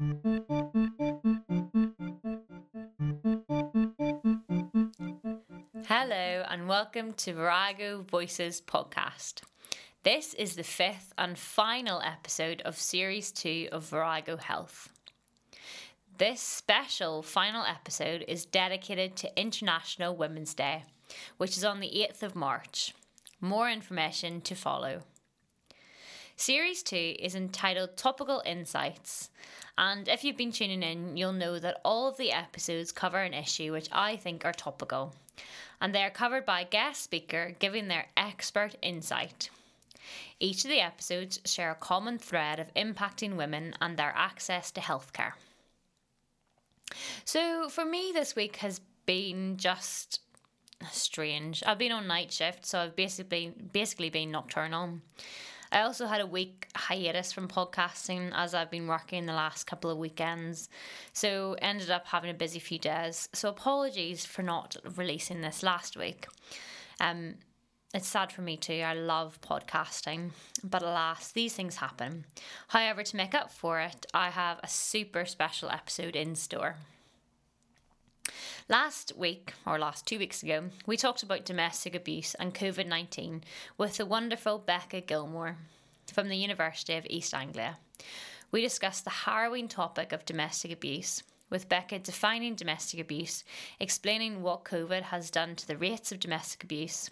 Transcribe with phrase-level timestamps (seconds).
[0.00, 0.16] Hello,
[6.48, 9.42] and welcome to Virago Voices podcast.
[10.02, 14.88] This is the fifth and final episode of Series 2 of Virago Health.
[16.16, 20.84] This special final episode is dedicated to International Women's Day,
[21.36, 22.94] which is on the 8th of March.
[23.38, 25.02] More information to follow.
[26.40, 29.28] Series 2 is entitled Topical Insights,
[29.78, 33.34] and if you've been tuning in, you'll know that all of the episodes cover an
[33.34, 35.14] issue which I think are topical,
[35.80, 39.50] and they are covered by a guest speaker giving their expert insight.
[40.38, 44.80] Each of the episodes share a common thread of impacting women and their access to
[44.80, 45.32] healthcare.
[47.24, 50.20] So, for me, this week has been just
[50.90, 51.62] strange.
[51.66, 55.00] I've been on night shift, so I've basically basically been nocturnal.
[55.72, 59.90] I also had a week hiatus from podcasting as I've been working the last couple
[59.90, 60.68] of weekends,
[61.12, 63.28] so ended up having a busy few days.
[63.32, 66.26] So apologies for not releasing this last week.
[67.00, 67.36] Um,
[67.92, 68.82] it's sad for me too.
[68.84, 70.30] I love podcasting,
[70.62, 72.24] but alas, these things happen.
[72.68, 76.76] However, to make up for it, I have a super special episode in store.
[78.70, 83.42] Last week, or last two weeks ago, we talked about domestic abuse and COVID 19
[83.76, 85.56] with the wonderful Becca Gilmore
[86.14, 87.78] from the University of East Anglia.
[88.52, 93.42] We discussed the harrowing topic of domestic abuse, with Becca defining domestic abuse,
[93.80, 97.10] explaining what COVID has done to the rates of domestic abuse,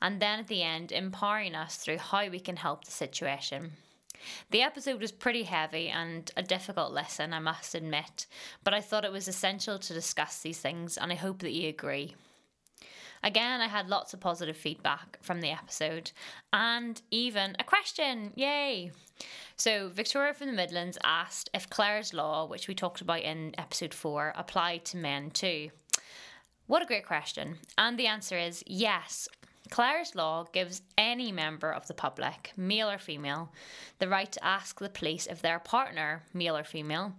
[0.00, 3.72] and then at the end, empowering us through how we can help the situation.
[4.50, 8.26] The episode was pretty heavy and a difficult lesson, I must admit,
[8.64, 11.68] but I thought it was essential to discuss these things, and I hope that you
[11.68, 12.14] agree.
[13.22, 16.12] Again, I had lots of positive feedback from the episode
[16.52, 18.32] and even a question.
[18.36, 18.92] Yay!
[19.56, 23.94] So, Victoria from the Midlands asked if Clare's Law, which we talked about in episode
[23.94, 25.70] 4, applied to men too.
[26.66, 27.58] What a great question.
[27.78, 29.28] And the answer is yes.
[29.70, 33.52] Clare's Law gives any member of the public, male or female,
[33.98, 37.14] the right to ask the police if their partner, male or female,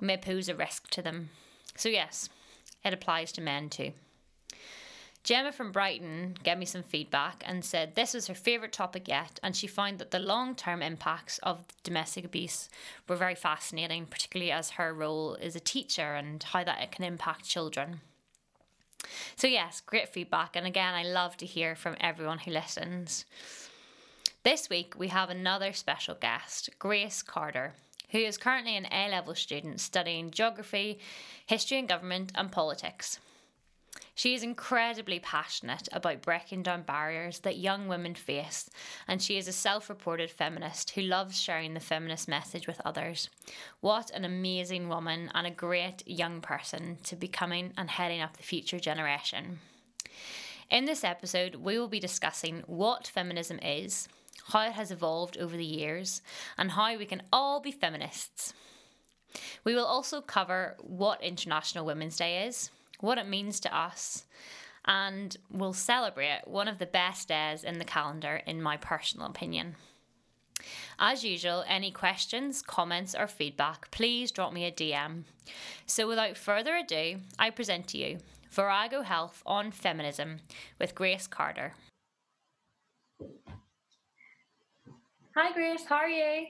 [0.00, 1.30] may pose a risk to them.
[1.76, 2.28] So, yes,
[2.84, 3.92] it applies to men too.
[5.24, 9.38] Gemma from Brighton gave me some feedback and said this was her favourite topic yet,
[9.42, 12.68] and she found that the long term impacts of domestic abuse
[13.08, 17.44] were very fascinating, particularly as her role as a teacher and how that can impact
[17.44, 18.00] children.
[19.36, 20.56] So, yes, great feedback.
[20.56, 23.24] And again, I love to hear from everyone who listens.
[24.42, 27.74] This week, we have another special guest, Grace Carter,
[28.10, 30.98] who is currently an A level student studying geography,
[31.46, 33.18] history and government, and politics.
[34.14, 38.68] She is incredibly passionate about breaking down barriers that young women face,
[39.06, 43.30] and she is a self reported feminist who loves sharing the feminist message with others.
[43.80, 48.36] What an amazing woman and a great young person to be coming and heading up
[48.36, 49.60] the future generation.
[50.70, 54.08] In this episode, we will be discussing what feminism is,
[54.48, 56.22] how it has evolved over the years,
[56.58, 58.52] and how we can all be feminists.
[59.64, 62.70] We will also cover what International Women's Day is,
[63.00, 64.24] what it means to us,
[64.84, 69.76] and we'll celebrate one of the best days in the calendar, in my personal opinion.
[70.98, 75.22] As usual, any questions, comments, or feedback, please drop me a DM.
[75.86, 78.18] So, without further ado, I present to you
[78.50, 80.40] Virago Health on Feminism
[80.80, 81.74] with Grace Carter.
[85.36, 86.46] Hi, Grace, how are you?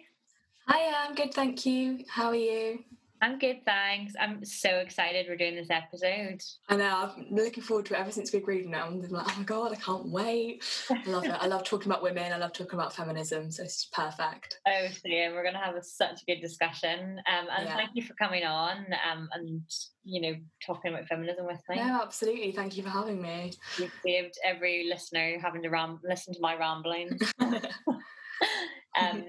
[0.66, 2.04] Hi, I'm good, thank you.
[2.08, 2.84] How are you?
[3.20, 4.14] I'm good, thanks.
[4.20, 6.40] I'm so excited we're doing this episode.
[6.68, 8.86] I know, I've been looking forward to it ever since we agreed now.
[8.86, 10.64] I'm like, oh my God, I can't wait.
[10.90, 11.30] I love it.
[11.30, 12.32] I love talking about women.
[12.32, 13.50] I love talking about feminism.
[13.50, 14.60] So it's perfect.
[14.68, 15.32] Oh, same.
[15.32, 17.18] We're going to have a, such a good discussion.
[17.26, 17.76] Um, and yeah.
[17.76, 19.62] thank you for coming on um, and,
[20.04, 21.76] you know, talking about feminism with me.
[21.76, 22.52] No, absolutely.
[22.52, 23.52] Thank you for having me.
[23.78, 27.18] You've saved every listener having to ram- listen to my rambling.
[27.40, 29.24] um,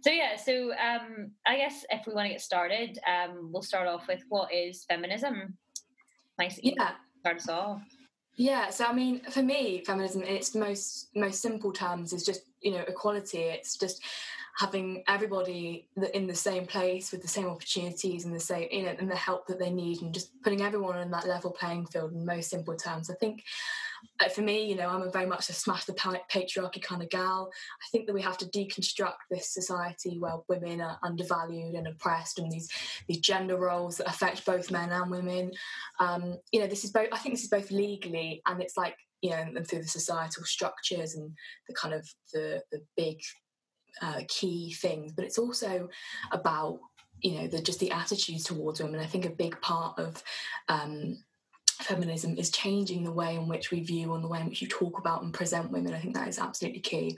[0.00, 3.86] so yeah, so um, I guess if we want to get started, um, we'll start
[3.86, 5.56] off with what is feminism.
[6.38, 6.92] Nice, yeah.
[7.20, 7.82] Start us off.
[8.36, 12.42] Yeah, so I mean, for me, feminism in its most most simple terms is just
[12.62, 13.38] you know equality.
[13.38, 14.02] It's just
[14.56, 18.94] having everybody in the same place with the same opportunities and the same you know
[18.98, 22.12] and the help that they need, and just putting everyone on that level playing field
[22.12, 23.10] in most simple terms.
[23.10, 23.44] I think
[24.32, 27.50] for me, you know, I'm a very much a smash the patriarchy kind of gal.
[27.52, 32.38] I think that we have to deconstruct this society where women are undervalued and oppressed,
[32.38, 32.68] and these
[33.08, 35.52] these gender roles that affect both men and women.
[35.98, 37.08] Um, you know, this is both.
[37.12, 40.44] I think this is both legally and it's like you know, and through the societal
[40.44, 41.32] structures and
[41.68, 43.20] the kind of the the big
[44.02, 45.12] uh, key things.
[45.12, 45.88] But it's also
[46.32, 46.80] about
[47.22, 50.22] you know the just the attitudes towards women i think a big part of
[50.68, 51.18] um,
[51.84, 54.68] feminism is changing the way in which we view and the way in which you
[54.68, 55.94] talk about and present women.
[55.94, 57.16] I think that is absolutely key.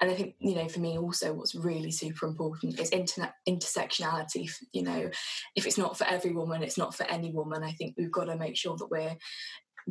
[0.00, 4.50] And I think, you know, for me also what's really super important is internet intersectionality.
[4.72, 5.10] You know,
[5.56, 7.62] if it's not for every woman, it's not for any woman.
[7.62, 9.16] I think we've got to make sure that we're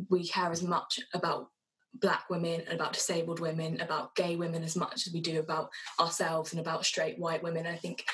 [0.08, 1.48] we care as much about
[1.94, 5.70] black women and about disabled women, about gay women as much as we do about
[6.00, 7.66] ourselves and about straight white women.
[7.66, 8.04] I think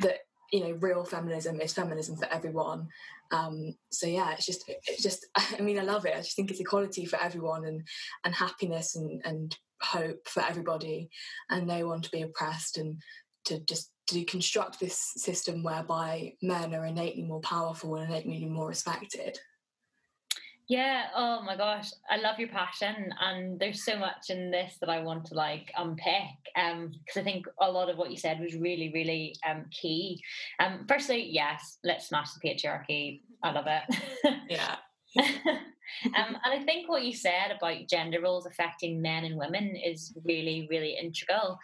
[0.00, 0.18] that
[0.52, 2.88] you know real feminism is feminism for everyone.
[3.32, 6.14] Um, so yeah it's just it's just i mean i love it.
[6.14, 7.86] I just think it's equality for everyone and
[8.24, 11.08] and happiness and and hope for everybody
[11.48, 13.00] and no one to be oppressed and
[13.46, 18.68] to just to construct this system whereby men are innately more powerful and innately more
[18.68, 19.38] respected
[20.70, 21.06] yeah.
[21.16, 21.90] Oh my gosh.
[22.08, 23.12] I love your passion.
[23.20, 26.38] And there's so much in this that I want to like unpick.
[26.54, 30.22] Um, because I think a lot of what you said was really, really um key.
[30.60, 33.22] Um, firstly, yes, let's smash the patriarchy.
[33.42, 33.96] I love it.
[34.48, 34.76] Yeah.
[35.18, 40.16] um, and I think what you said about gender roles affecting men and women is
[40.24, 41.58] really, really integral.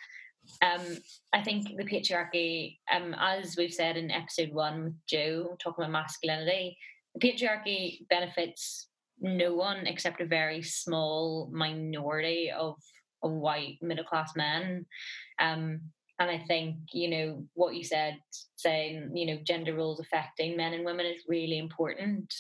[0.63, 0.99] Um,
[1.33, 5.93] I think the patriarchy, um, as we've said in episode one with Joe, talking about
[5.93, 6.77] masculinity,
[7.15, 8.89] the patriarchy benefits
[9.21, 12.77] no one except a very small minority of,
[13.23, 14.87] of white middle class men.
[15.39, 15.81] Um,
[16.19, 18.19] and I think, you know, what you said,
[18.57, 22.33] saying, you know, gender roles affecting men and women is really important.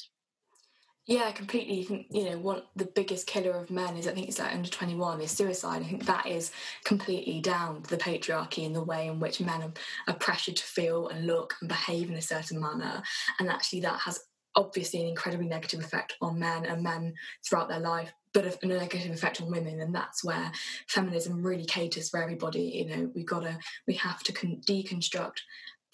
[1.07, 2.09] Yeah, completely.
[2.11, 5.21] You know, what the biggest killer of men is, I think it's like under 21,
[5.21, 5.83] is suicide.
[5.83, 6.51] I think that is
[6.85, 9.73] completely down to the patriarchy and the way in which men
[10.09, 13.03] are pressured to feel and look and behave in a certain manner.
[13.39, 14.19] And actually, that has
[14.57, 17.15] obviously an incredibly negative effect on men and men
[17.45, 20.53] throughout their life but a, negative effect on women and that's where
[20.89, 23.11] feminism really caters for everybody you know.
[23.15, 25.39] We gotta we have to con- deconstruct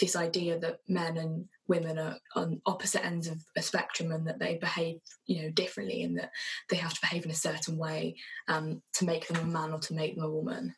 [0.00, 4.40] this idea that men and women are on opposite ends of a spectrum and that
[4.40, 6.32] they behave you know differently and that
[6.68, 8.16] they have to behave in a certain way
[8.48, 10.74] um, to make them a man or to make them a woman.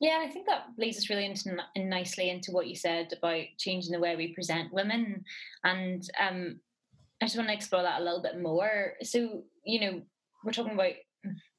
[0.00, 3.92] Yeah, I think that leads us really into nicely into what you said about changing
[3.92, 5.24] the way we present women,
[5.64, 6.60] and um,
[7.20, 8.94] I just want to explore that a little bit more.
[9.02, 10.02] So, you know,
[10.44, 10.92] we're talking about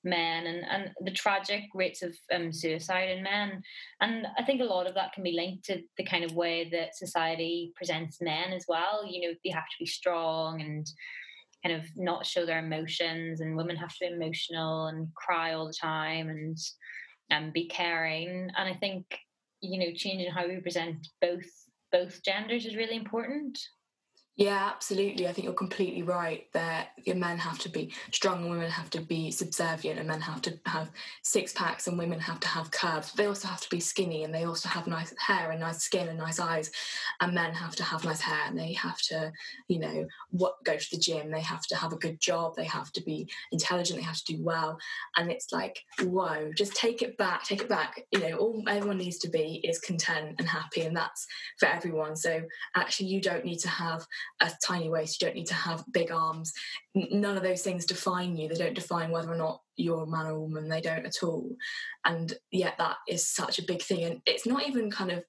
[0.03, 3.61] men and, and the tragic rates of um, suicide in men.
[3.99, 6.69] And I think a lot of that can be linked to the kind of way
[6.71, 9.05] that society presents men as well.
[9.05, 10.87] You know, they have to be strong and
[11.63, 15.67] kind of not show their emotions, and women have to be emotional and cry all
[15.67, 16.57] the time and
[17.31, 18.49] and be caring.
[18.57, 19.05] And I think,
[19.59, 21.45] you know, changing how we present both
[21.91, 23.59] both genders is really important.
[24.39, 25.27] Yeah, absolutely.
[25.27, 29.01] I think you're completely right that men have to be strong and women have to
[29.01, 30.91] be subservient and men have to have
[31.23, 33.11] six packs and women have to have curves.
[33.11, 36.07] They also have to be skinny and they also have nice hair and nice skin
[36.07, 36.71] and nice eyes.
[37.19, 39.33] And men have to have nice hair and they have to,
[39.67, 41.31] you know, what go to the gym.
[41.31, 42.55] They have to have a good job.
[42.55, 43.99] They have to be intelligent.
[43.99, 44.79] They have to do well.
[45.17, 48.05] And it's like, whoa, just take it back, take it back.
[48.13, 51.27] You know, all everyone needs to be is content and happy, and that's
[51.59, 52.15] for everyone.
[52.15, 52.43] So
[52.75, 54.07] actually, you don't need to have
[54.41, 55.21] a tiny waist.
[55.21, 56.53] You don't need to have big arms.
[56.95, 58.47] None of those things define you.
[58.47, 60.69] They don't define whether or not you're a man or a woman.
[60.69, 61.55] They don't at all.
[62.05, 64.03] And yet, that is such a big thing.
[64.03, 65.23] And it's not even kind of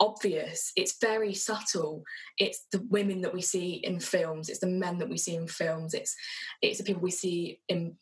[0.00, 0.72] obvious.
[0.76, 2.02] It's very subtle.
[2.38, 4.48] It's the women that we see in films.
[4.48, 5.94] It's the men that we see in films.
[5.94, 6.14] It's
[6.62, 7.96] it's the people we see in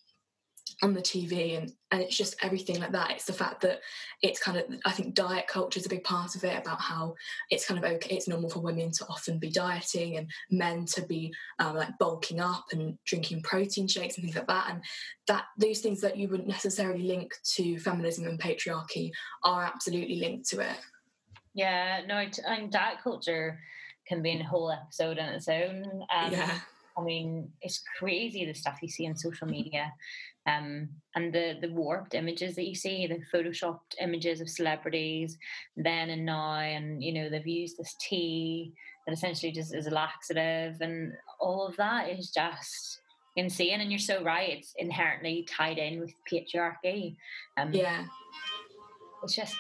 [0.82, 3.10] on the TV and and it's just everything like that.
[3.12, 3.80] It's the fact that
[4.20, 7.14] it's kind of I think diet culture is a big part of it about how
[7.50, 8.16] it's kind of okay.
[8.16, 12.40] It's normal for women to often be dieting and men to be um, like bulking
[12.40, 14.70] up and drinking protein shakes and things like that.
[14.70, 14.82] And
[15.28, 19.10] that those things that you wouldn't necessarily link to feminism and patriarchy
[19.44, 20.76] are absolutely linked to it.
[21.54, 23.60] Yeah, no, I mean diet culture
[24.08, 25.84] can be a whole episode on its own.
[26.14, 26.58] Um, yeah.
[26.96, 29.92] I mean, it's crazy the stuff you see on social media
[30.46, 35.38] um, and the the warped images that you see, the photoshopped images of celebrities
[35.76, 38.72] then and now, and you know they've used this tea
[39.06, 43.00] that essentially just is a laxative, and all of that is just
[43.37, 43.80] insane.
[43.80, 47.16] And you're so right; it's inherently tied in with patriarchy.
[47.56, 48.04] Um, yeah,
[49.22, 49.56] it's just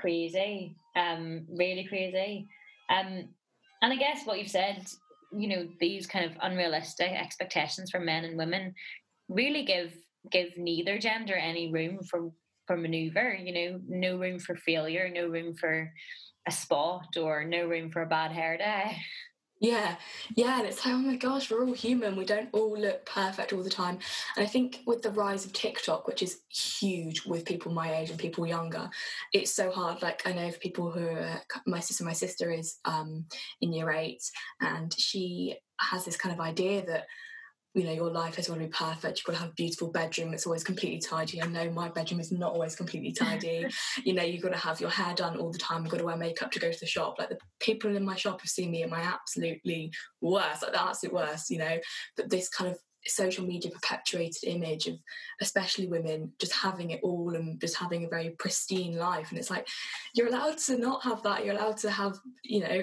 [0.00, 2.48] crazy, um, really crazy.
[2.90, 3.28] Um,
[3.82, 4.84] and I guess what you've said,
[5.32, 8.74] you know, these kind of unrealistic expectations for men and women
[9.28, 9.92] really give
[10.30, 12.30] give neither gender any room for
[12.66, 15.92] for maneuver you know no room for failure no room for
[16.46, 18.96] a spot or no room for a bad hair day
[19.60, 19.96] Yeah,
[20.36, 22.16] yeah, and it's like, oh my gosh, we're all human.
[22.16, 23.98] We don't all look perfect all the time.
[24.36, 28.10] And I think with the rise of TikTok, which is huge with people my age
[28.10, 28.90] and people younger,
[29.32, 30.02] it's so hard.
[30.02, 33.24] Like I know of people who are, my sister, my sister is um,
[33.60, 34.22] in year eight,
[34.60, 37.04] and she has this kind of idea that
[37.74, 39.18] you know your life has got to be perfect.
[39.18, 41.42] You've got to have a beautiful bedroom that's always completely tidy.
[41.42, 43.66] I know my bedroom is not always completely tidy.
[44.04, 45.82] You know you've got to have your hair done all the time.
[45.82, 47.16] You've got to wear makeup to go to the shop.
[47.18, 50.82] Like the people in my shop have seen me at my absolutely worst like the
[50.82, 51.78] absolute worst you know?
[52.16, 54.96] But this kind of social media perpetuated image of
[55.40, 59.30] especially women just having it all and just having a very pristine life.
[59.30, 59.66] And it's like
[60.14, 61.44] you're allowed to not have that.
[61.44, 62.82] You're allowed to have you know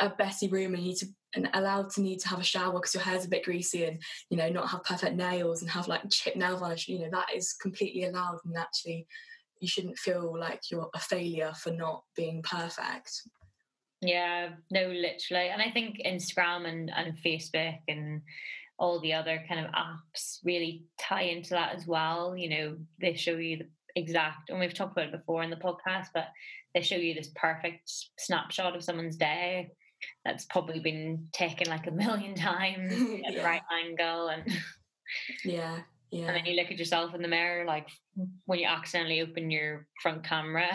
[0.00, 2.72] a messy room and you need to and allowed to need to have a shower
[2.72, 5.88] because your hair's a bit greasy and you know not have perfect nails and have
[5.88, 9.06] like chip nail varnish you know that is completely allowed and actually
[9.60, 13.10] you shouldn't feel like you're a failure for not being perfect.
[14.00, 18.22] Yeah no literally and i think instagram and, and facebook and
[18.78, 23.14] all the other kind of apps really tie into that as well you know they
[23.14, 26.28] show you the exact and we've talked about it before in the podcast but
[26.72, 27.82] they show you this perfect
[28.16, 29.68] snapshot of someone's day
[30.24, 32.92] that's probably been taken like a million times
[33.26, 34.44] at the right angle and
[35.44, 35.78] yeah
[36.10, 37.88] yeah and then you look at yourself in the mirror like
[38.46, 40.68] when you accidentally open your front camera.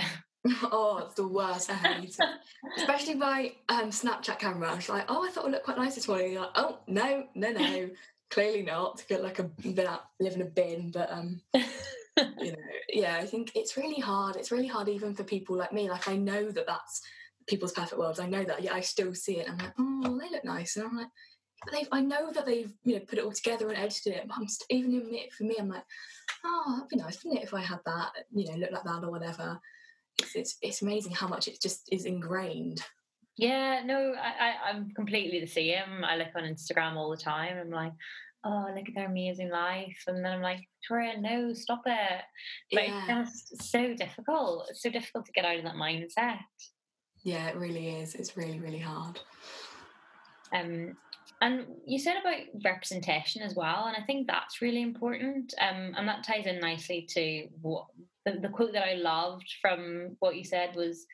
[0.63, 2.29] Oh it's the worst i hate it.
[2.77, 5.95] Especially my um, snapchat camera i was like oh i thought it looked quite nice
[5.95, 7.89] this morning You're like oh no no no
[8.29, 11.41] clearly not to get like a bit out, live in a bin but um
[12.39, 12.57] you know
[12.89, 16.07] yeah i think it's really hard it's really hard even for people like me like
[16.07, 17.01] i know that that's
[17.47, 18.19] people's perfect worlds.
[18.19, 19.49] I know that, yet I still see it.
[19.49, 21.07] I'm like, oh, they look nice, and I'm like,
[21.71, 21.87] they've.
[21.91, 24.27] I know that they've you know put it all together and edited it.
[24.27, 25.83] But I'm st- even in it for me, I'm like,
[26.43, 29.03] oh, that'd be nice, wouldn't it, if I had that, you know, look like that
[29.03, 29.59] or whatever.
[30.19, 32.81] It's it's, it's amazing how much it just is ingrained.
[33.37, 36.03] Yeah, no, I, I I'm completely the same.
[36.05, 37.57] I look on Instagram all the time.
[37.57, 37.91] I'm like,
[38.45, 40.03] oh, look at their amazing life.
[40.07, 42.21] And then I'm like, Victoria, no, stop it.
[42.71, 43.21] But yeah.
[43.21, 44.67] it's just so difficult.
[44.69, 46.37] It's so difficult to get out of that mindset.
[47.25, 48.13] Yeah, it really is.
[48.13, 49.19] It's really, really hard.
[50.53, 50.95] Um,
[51.41, 55.55] and you said about representation as well, and I think that's really important.
[55.59, 57.87] Um, and that ties in nicely to what
[58.25, 61.07] the, the quote that I loved from what you said was,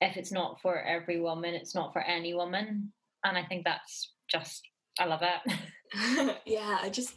[0.00, 2.90] "If it's not for every woman, it's not for any woman."
[3.22, 4.66] And I think that's just,
[4.98, 6.38] I love it.
[6.46, 7.14] yeah, I just,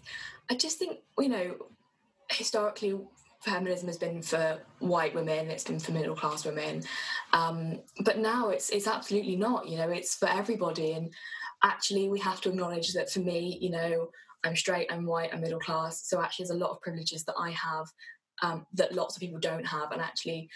[0.49, 1.55] I just think you know,
[2.29, 2.99] historically
[3.43, 6.83] feminism has been for white women, it's been for middle class women,
[7.33, 9.67] um, but now it's it's absolutely not.
[9.67, 11.13] You know, it's for everybody, and
[11.63, 14.09] actually we have to acknowledge that for me, you know,
[14.43, 17.35] I'm straight, I'm white, I'm middle class, so actually there's a lot of privileges that
[17.37, 17.87] I have
[18.41, 20.49] um, that lots of people don't have, and actually.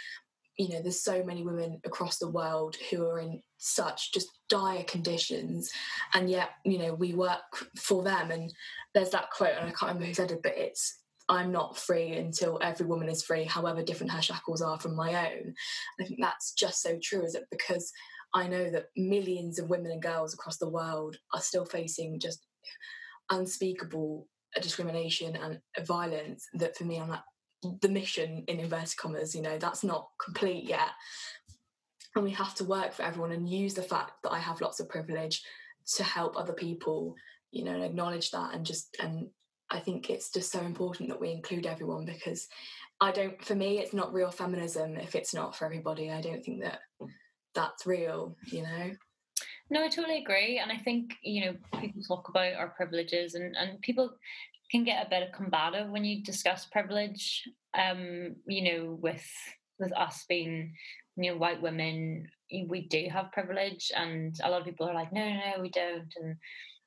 [0.58, 4.86] You know, there's so many women across the world who are in such just dire
[4.86, 5.70] conditions,
[6.14, 7.42] and yet, you know, we work
[7.78, 8.32] for them.
[8.32, 8.54] And
[8.94, 12.14] there's that quote, and I can't remember who said it, but it's I'm not free
[12.14, 15.54] until every woman is free, however different her shackles are from my own.
[16.00, 17.46] I think that's just so true, is it?
[17.50, 17.92] Because
[18.34, 22.46] I know that millions of women and girls across the world are still facing just
[23.32, 24.28] unspeakable
[24.62, 27.22] discrimination and violence that for me I'm like
[27.82, 30.90] the mission in inverted commas, you know, that's not complete yet.
[32.16, 34.80] And we have to work for everyone and use the fact that I have lots
[34.80, 35.42] of privilege
[35.96, 37.16] to help other people,
[37.52, 39.28] you know, and acknowledge that and just and
[39.70, 42.48] I think it's just so important that we include everyone because
[43.02, 46.12] I don't, for me, it's not real feminism if it's not for everybody.
[46.12, 46.80] I don't think that
[47.54, 48.92] that's real, you know?
[49.70, 50.60] No, I totally agree.
[50.60, 54.12] And I think, you know, people talk about our privileges and, and people
[54.72, 59.26] can get a bit combative when you discuss privilege, um, you know, with
[59.80, 60.74] with us being,
[61.18, 62.28] you know, white women,
[62.68, 65.70] we do have privilege and a lot of people are like, no, no, no, we
[65.70, 66.14] don't.
[66.22, 66.38] And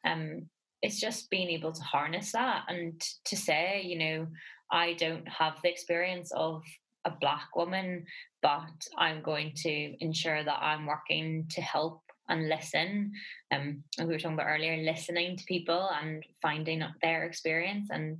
[0.04, 0.48] um,
[0.82, 4.26] it's just being able to harness that and to say, you know,
[4.70, 6.62] I don't have the experience of
[7.04, 8.04] a black woman,
[8.42, 13.12] but I'm going to ensure that I'm working to help and listen.
[13.50, 18.18] Um, we were talking about earlier, listening to people and finding their experience and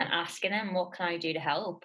[0.00, 1.84] and asking them, what can I do to help?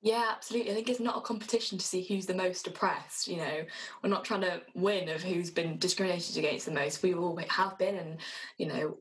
[0.00, 0.70] Yeah, absolutely.
[0.70, 3.26] I think it's not a competition to see who's the most oppressed.
[3.26, 3.64] You know,
[4.02, 7.02] we're not trying to win of who's been discriminated against the most.
[7.02, 8.18] We all have been, and
[8.58, 8.98] you know,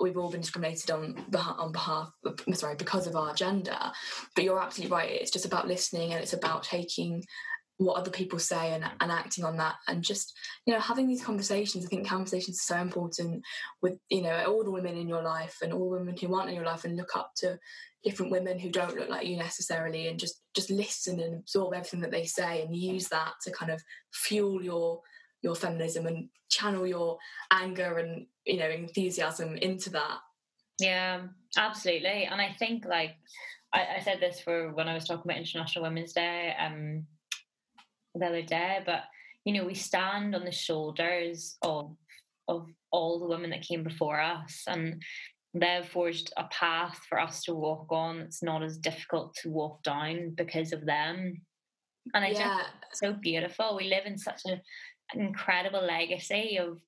[0.00, 2.10] we've all been discriminated on on behalf
[2.52, 3.78] sorry because of our gender.
[4.34, 7.22] But you're absolutely right it's just about listening and it's about taking
[7.78, 11.24] what other people say and, and acting on that and just you know having these
[11.24, 11.84] conversations.
[11.84, 13.42] I think conversations are so important
[13.80, 16.56] with you know all the women in your life and all women who aren't in
[16.56, 17.58] your life and look up to
[18.04, 22.00] different women who don't look like you necessarily and just just listen and absorb everything
[22.00, 23.82] that they say and use that to kind of
[24.12, 25.00] fuel your
[25.42, 27.18] your feminism and channel your
[27.50, 30.18] anger and you know enthusiasm into that?
[30.78, 31.22] Yeah
[31.56, 32.24] absolutely.
[32.24, 33.16] And i think like
[33.72, 37.04] I, I said this for when i was talking about international women's day um
[38.14, 39.04] the other day but
[39.44, 41.96] you know we stand on the shoulders of
[42.48, 45.02] of all the women that came before us and
[45.54, 49.82] they've forged a path for us to walk on it's not as difficult to walk
[49.82, 51.40] down because of them.
[52.14, 52.56] And i yeah.
[52.56, 53.76] think it's so beautiful.
[53.76, 54.60] We live in such a,
[55.14, 56.78] incredible legacy of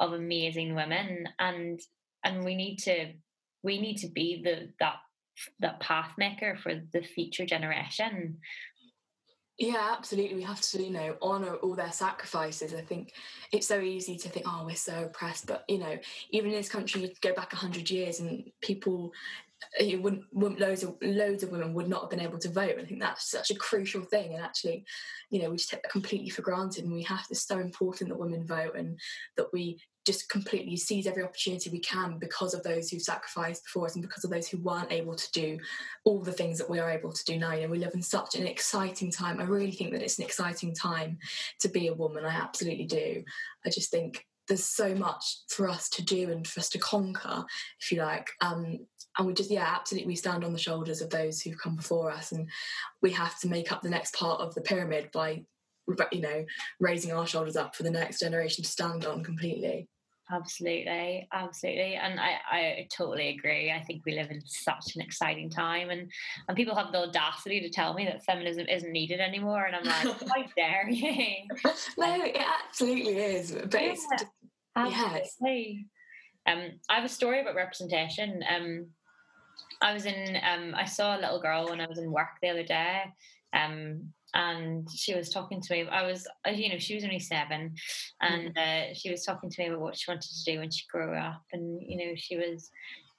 [0.00, 1.80] of amazing women and
[2.24, 3.12] and we need to
[3.62, 4.96] we need to be the that
[5.60, 8.38] that path maker for the future generation
[9.58, 10.34] yeah, absolutely.
[10.34, 12.74] We have to, you know, honor all their sacrifices.
[12.74, 13.12] I think
[13.52, 15.96] it's so easy to think, oh, we're so oppressed, but you know,
[16.30, 19.12] even in this country, you go back hundred years, and people,
[19.80, 22.72] you wouldn't, loads of loads of women would not have been able to vote.
[22.72, 24.84] And I think that's such a crucial thing, and actually,
[25.30, 26.84] you know, we just take that completely for granted.
[26.84, 27.32] And we have to.
[27.32, 28.98] It's so important that women vote, and
[29.36, 33.86] that we just completely seize every opportunity we can because of those who sacrificed before
[33.86, 35.58] us and because of those who weren't able to do
[36.04, 37.54] all the things that we are able to do now.
[37.54, 39.40] You know, we live in such an exciting time.
[39.40, 41.18] I really think that it's an exciting time
[41.60, 42.24] to be a woman.
[42.24, 43.24] I absolutely do.
[43.64, 47.44] I just think there's so much for us to do and for us to conquer,
[47.80, 48.28] if you like.
[48.42, 48.80] Um,
[49.16, 52.10] and we just, yeah, absolutely, we stand on the shoulders of those who've come before
[52.10, 52.48] us, and
[53.00, 55.44] we have to make up the next part of the pyramid by,
[56.10, 56.44] you know,
[56.80, 59.88] raising our shoulders up for the next generation to stand on completely.
[60.32, 63.70] Absolutely, absolutely, and I, I totally agree.
[63.70, 66.10] I think we live in such an exciting time, and
[66.48, 69.84] and people have the audacity to tell me that feminism isn't needed anymore, and I'm
[69.84, 71.46] like, how dare you?
[71.98, 74.24] no, it absolutely is, but yeah, it's
[74.74, 75.86] absolutely.
[76.46, 76.52] Yeah.
[76.52, 78.42] Um, I have a story about representation.
[78.48, 78.86] Um,
[79.84, 82.48] I was in, um, I saw a little girl when I was in work the
[82.48, 83.02] other day.
[83.52, 85.86] Um, and she was talking to me.
[85.88, 87.74] I was, uh, you know, she was only seven,
[88.20, 90.84] and uh, she was talking to me about what she wanted to do when she
[90.90, 92.68] grew up, and you know, she was,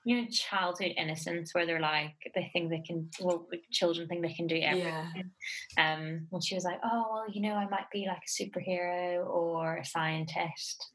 [0.04, 4.34] you know, childhood innocence where they're like they think they can, well, children think they
[4.34, 5.32] can do everything.
[5.78, 5.94] Yeah.
[5.94, 9.26] Um, and she was like, oh well, you know, I might be like a superhero
[9.26, 10.86] or a scientist,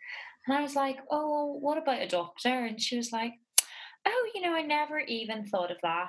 [0.46, 2.66] and I was like, oh, what about a doctor?
[2.66, 3.32] And she was like,
[4.06, 6.08] oh, you know, I never even thought of that.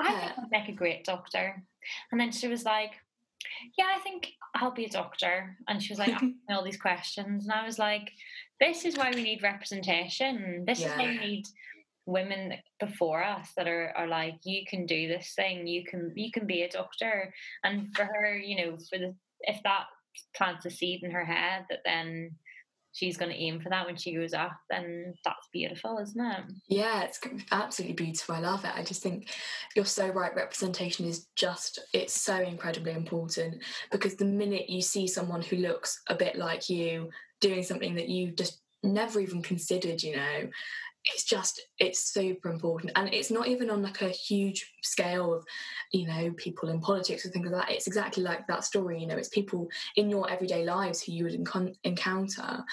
[0.00, 1.62] I think I'd make a great doctor.
[2.10, 2.92] And then she was like,
[3.78, 5.56] Yeah, I think I'll be a doctor.
[5.68, 7.44] And she was like, asking all these questions.
[7.44, 8.10] And I was like,
[8.60, 10.64] This is why we need representation.
[10.66, 10.92] This yeah.
[10.92, 11.44] is why we need
[12.06, 16.30] women before us that are, are like, you can do this thing, you can you
[16.30, 17.32] can be a doctor.
[17.62, 19.86] And for her, you know, for the if that
[20.36, 22.30] plants a seed in her head that then
[22.94, 26.44] she's going to aim for that when she grows up, then that's beautiful, isn't it?
[26.68, 28.36] Yeah, it's absolutely beautiful.
[28.36, 28.70] I love it.
[28.74, 29.28] I just think
[29.74, 30.34] you're so right.
[30.34, 36.00] Representation is just, it's so incredibly important because the minute you see someone who looks
[36.08, 40.48] a bit like you doing something that you just never even considered, you know,
[41.06, 45.44] it's just it's super important and it's not even on like a huge scale of
[45.92, 49.06] you know people in politics or things like that it's exactly like that story you
[49.06, 52.64] know it's people in your everyday lives who you would enc- encounter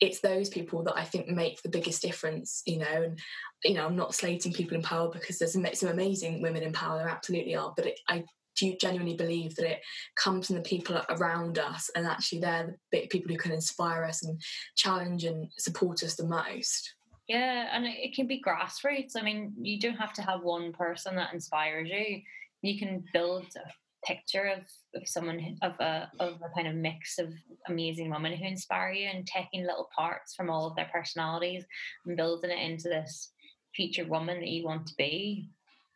[0.00, 2.86] it's those people that I think make the biggest difference, you know.
[2.86, 3.18] And
[3.64, 6.98] you know, I'm not slating people in power because there's some amazing women in power.
[6.98, 8.24] There absolutely are, but it, I
[8.56, 9.80] do genuinely believe that it
[10.16, 14.22] comes from the people around us, and actually they're the people who can inspire us
[14.24, 14.40] and
[14.76, 16.94] challenge and support us the most.
[17.28, 19.12] Yeah, and it can be grassroots.
[19.14, 22.22] I mean, you don't have to have one person that inspires you.
[22.62, 23.70] You can build a
[24.06, 24.60] picture of,
[24.94, 27.32] of someone of a of a kind of mix of
[27.68, 31.64] amazing women who inspire you and taking little parts from all of their personalities
[32.06, 33.32] and building it into this
[33.74, 35.50] future woman that you want to be.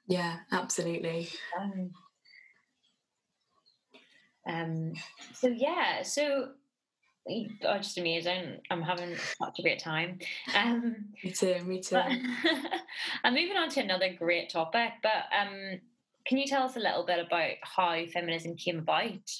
[0.09, 1.31] Yeah, absolutely.
[1.59, 1.90] Um,
[4.47, 4.92] um
[5.33, 6.51] so yeah, so
[7.67, 8.59] are just amazing.
[8.71, 10.19] I'm having such a great time.
[10.55, 11.57] Um, me too.
[11.65, 11.97] Me too.
[13.25, 15.81] I'm moving on to another great topic, but um,
[16.27, 19.31] can you tell us a little bit about how feminism came about?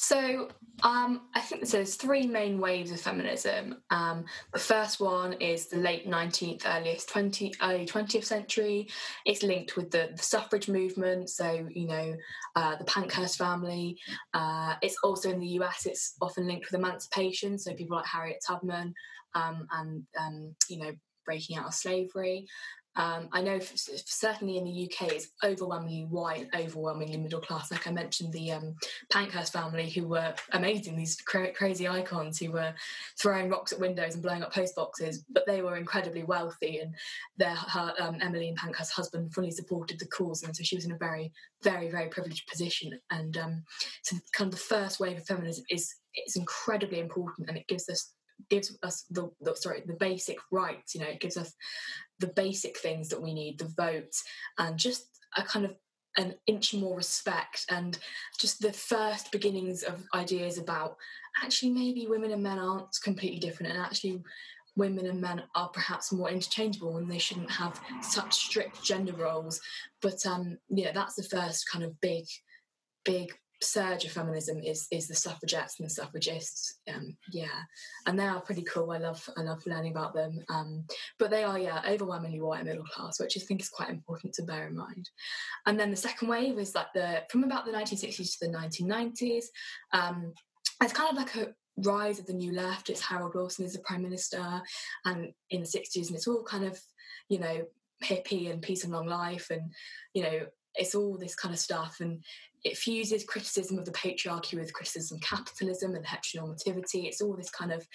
[0.00, 0.48] So
[0.84, 3.82] um, I think there's three main waves of feminism.
[3.90, 8.86] Um, the first one is the late 19th, earliest 20, early 20th century.
[9.26, 12.14] It's linked with the, the suffrage movement, so you know
[12.54, 13.98] uh, the Pankhurst family.
[14.34, 15.84] Uh, it's also in the US.
[15.84, 18.94] It's often linked with emancipation, so people like Harriet Tubman
[19.34, 20.92] um, and um, you know
[21.26, 22.46] breaking out of slavery.
[22.98, 27.70] Um, I know f- certainly in the UK it's overwhelmingly white, overwhelmingly middle class.
[27.70, 28.74] Like I mentioned, the um,
[29.10, 32.74] Pankhurst family, who were amazing, these cra- crazy icons who were
[33.18, 36.94] throwing rocks at windows and blowing up post boxes, but they were incredibly wealthy, and
[37.36, 40.92] their her, um, Emmeline Pankhurst's husband fully supported the cause, and so she was in
[40.92, 41.32] a very,
[41.62, 42.98] very, very privileged position.
[43.10, 43.64] And um,
[44.02, 47.88] so, kind of the first wave of feminism is it's incredibly important and it gives
[47.88, 48.12] us
[48.50, 51.54] gives us the, the, sorry the basic rights you know it gives us
[52.20, 54.14] the basic things that we need the vote
[54.58, 55.74] and just a kind of
[56.16, 57.98] an inch more respect and
[58.40, 60.96] just the first beginnings of ideas about
[61.42, 64.22] actually maybe women and men aren't completely different and actually
[64.76, 69.60] women and men are perhaps more interchangeable and they shouldn't have such strict gender roles.
[70.00, 72.24] But um yeah that's the first kind of big
[73.04, 77.62] big surge of feminism is is the suffragettes and the suffragists um, yeah.
[78.06, 78.92] And they are pretty cool.
[78.92, 80.84] I love i love learning about them um,
[81.18, 84.42] but they are yeah overwhelmingly white middle class which i think is quite important to
[84.42, 85.08] bear in mind.
[85.66, 89.44] And then the second wave is like the from about the 1960s to the 1990s
[89.92, 90.32] um,
[90.82, 92.90] it's kind of like a rise of the new left.
[92.90, 94.62] It's harold wilson is the prime minister
[95.04, 96.78] and in the 60s and it's all kind of
[97.28, 97.62] you know
[98.04, 99.72] hippie and peace and long life and
[100.14, 100.40] you know
[100.74, 102.22] it's all this kind of stuff and
[102.64, 107.04] it fuses criticism of the patriarchy with criticism of capitalism and heteronormativity.
[107.04, 107.86] It's all this kind of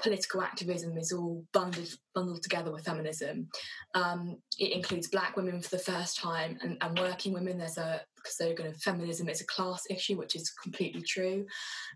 [0.00, 3.48] political activism is all bundled bundled together with feminism.
[3.94, 7.58] Um, it includes black women for the first time and, and working women.
[7.58, 8.00] There's a
[8.38, 11.46] they're going feminism is a class issue, which is completely true.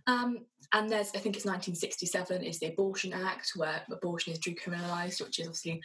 [0.07, 5.23] Um, and there's I think it's 1967 is the Abortion Act where abortion is decriminalised,
[5.23, 5.83] which is obviously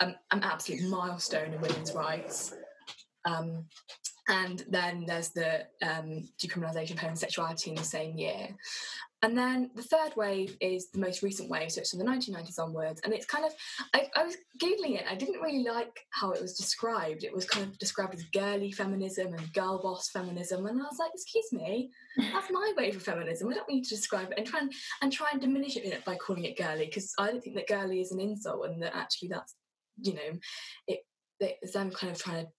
[0.00, 2.54] an, an absolute milestone in women's rights.
[3.24, 3.66] Um,
[4.28, 8.48] and then there's the um, decriminalisation of homosexuality in the same year.
[9.22, 12.58] And then the third wave is the most recent wave, so it's from the 1990s
[12.60, 13.00] onwards.
[13.02, 13.52] And it's kind of,
[13.92, 17.24] I, I, was Googling it, I didn't really like how it was described.
[17.24, 20.66] It was kind of described as girly feminism and girl boss feminism.
[20.66, 23.48] And I was like, excuse me, that's my wave of feminism.
[23.48, 26.14] We don't need to describe it and try and, and, try and diminish it by
[26.14, 29.30] calling it girly, because I don't think that girly is an insult and that actually
[29.30, 29.56] that's,
[30.00, 30.38] you know,
[30.86, 31.00] it,
[31.40, 32.50] it's them kind of trying to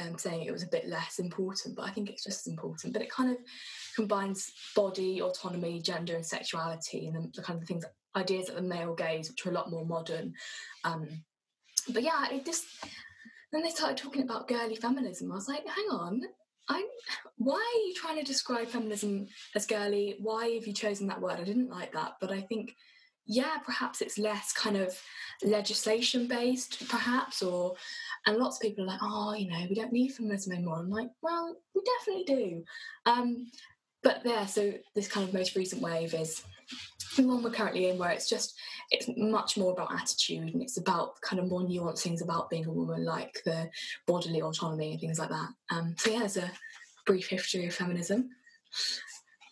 [0.00, 2.92] um, saying it was a bit less important, but I think it's just as important.
[2.92, 3.36] But it kind of
[3.94, 7.84] combines body autonomy, gender, and sexuality, and the, the kind of things,
[8.16, 10.34] ideas of the male gaze, which are a lot more modern.
[10.84, 11.08] Um,
[11.92, 12.64] but yeah, it just
[13.52, 15.30] then they started talking about girly feminism.
[15.30, 16.22] I was like, hang on,
[16.68, 16.84] I
[17.36, 20.16] why are you trying to describe feminism as girly?
[20.18, 21.38] Why have you chosen that word?
[21.38, 22.74] I didn't like that, but I think
[23.26, 24.98] yeah, perhaps it's less kind of
[25.42, 27.74] legislation based, perhaps, or
[28.26, 30.78] and lots of people are like, oh, you know, we don't need feminism anymore.
[30.78, 32.64] I'm like, well, we definitely do.
[33.06, 33.50] Um,
[34.02, 36.42] but there, so this kind of most recent wave is
[37.16, 38.54] the one we're currently in, where it's just
[38.90, 42.66] it's much more about attitude and it's about kind of more nuanced things about being
[42.66, 43.70] a woman, like the
[44.06, 45.48] bodily autonomy and things like that.
[45.70, 46.50] Um, so yeah, there's a
[47.06, 48.30] brief history of feminism.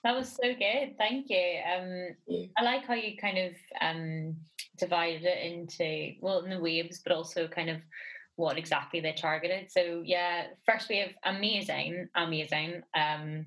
[0.04, 0.96] That was so good.
[0.98, 1.60] Thank you.
[1.74, 2.46] Um, yeah.
[2.58, 4.36] I like how you kind of um,
[4.78, 7.76] divided it into well, in the waves, but also kind of
[8.36, 9.70] what exactly they targeted.
[9.70, 12.82] So yeah, first we have amazing, amazing.
[12.96, 13.46] Um,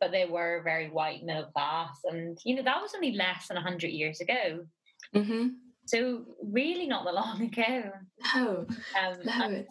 [0.00, 3.56] but they were very white middle class, and you know that was only less than
[3.56, 4.66] hundred years ago.
[5.14, 5.48] Mm-hmm.
[5.86, 7.90] So really, not that long ago.
[8.34, 8.66] No,
[9.00, 9.66] um, no, and,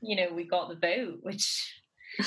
[0.00, 1.74] you know we got the vote, which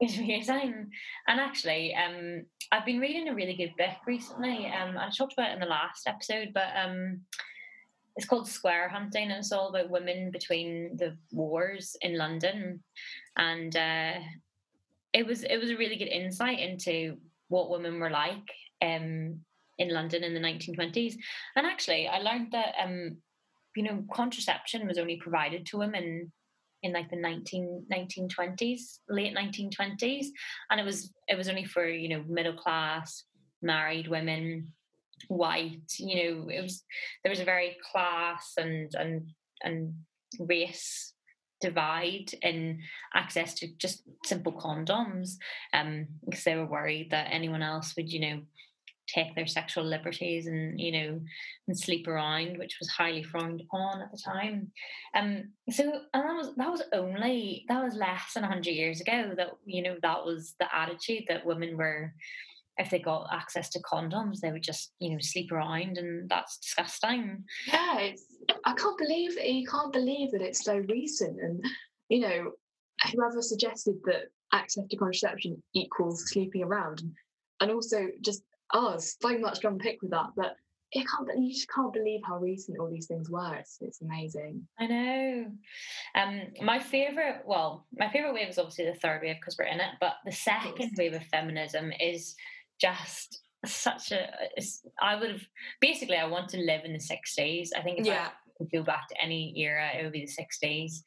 [0.00, 0.90] is amazing.
[1.26, 4.66] And actually, um, I've been reading a really good book recently.
[4.66, 7.22] Um, I talked about it in the last episode, but um,
[8.16, 12.82] it's called Square Haunting, and it's all about women between the wars in London.
[13.36, 14.14] And uh,
[15.12, 18.48] it was it was a really good insight into what women were like
[18.82, 19.40] um,
[19.78, 21.14] in London in the 1920s.
[21.56, 23.18] And actually, I learned that um,
[23.74, 26.32] you know contraception was only provided to women
[26.82, 30.26] in like the 19, 1920s, late 1920s,
[30.70, 33.24] and it was it was only for you know middle class
[33.62, 34.72] married women
[35.28, 36.84] white you know it was
[37.22, 39.30] there was a very class and and
[39.62, 39.94] and
[40.40, 41.14] race
[41.60, 42.80] divide in
[43.14, 45.36] access to just simple condoms
[45.72, 48.42] um because they were worried that anyone else would you know
[49.06, 51.20] take their sexual liberties and you know
[51.68, 54.70] and sleep around which was highly frowned upon at the time.
[55.14, 59.32] Um so and that was that was only that was less than 100 years ago
[59.36, 62.14] that you know that was the attitude that women were
[62.78, 66.58] if they got access to condoms, they would just, you know, sleep around, and that's
[66.58, 67.44] disgusting.
[67.66, 68.24] Yeah, it's.
[68.64, 71.64] I can't believe you can't believe that it's so recent, and
[72.08, 72.52] you know,
[73.12, 77.02] whoever suggested that access to contraception equals sleeping around,
[77.60, 78.42] and also just
[78.74, 80.56] us so much to unpick with that, but.
[80.92, 81.28] You can't.
[81.36, 83.56] You just can't believe how recent all these things were.
[83.56, 84.66] It's, it's amazing.
[84.78, 85.46] I know.
[86.14, 87.42] Um, my favorite.
[87.44, 89.90] Well, my favorite wave is obviously the third wave because we're in it.
[90.00, 92.36] But the second wave of feminism is
[92.80, 94.28] just such a
[95.00, 95.42] I would have
[95.80, 97.70] basically I want to live in the 60s.
[97.76, 98.28] I think if yeah.
[98.28, 101.02] I could go back to any era, it would be the 60s.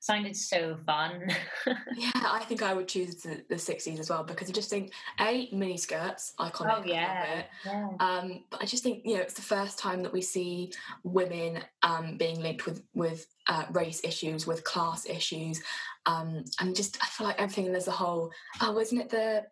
[0.00, 1.28] sounded so fun.
[1.96, 4.92] yeah, I think I would choose the, the 60s as well because I just think
[5.20, 6.78] a mini skirts iconic.
[6.78, 7.88] Oh yeah, yeah.
[8.00, 11.62] Um, but I just think you know it's the first time that we see women
[11.82, 15.62] um, being linked with with uh, race issues, with class issues,
[16.06, 18.30] um, and just I feel like everything as a whole.
[18.60, 19.46] Oh, isn't it the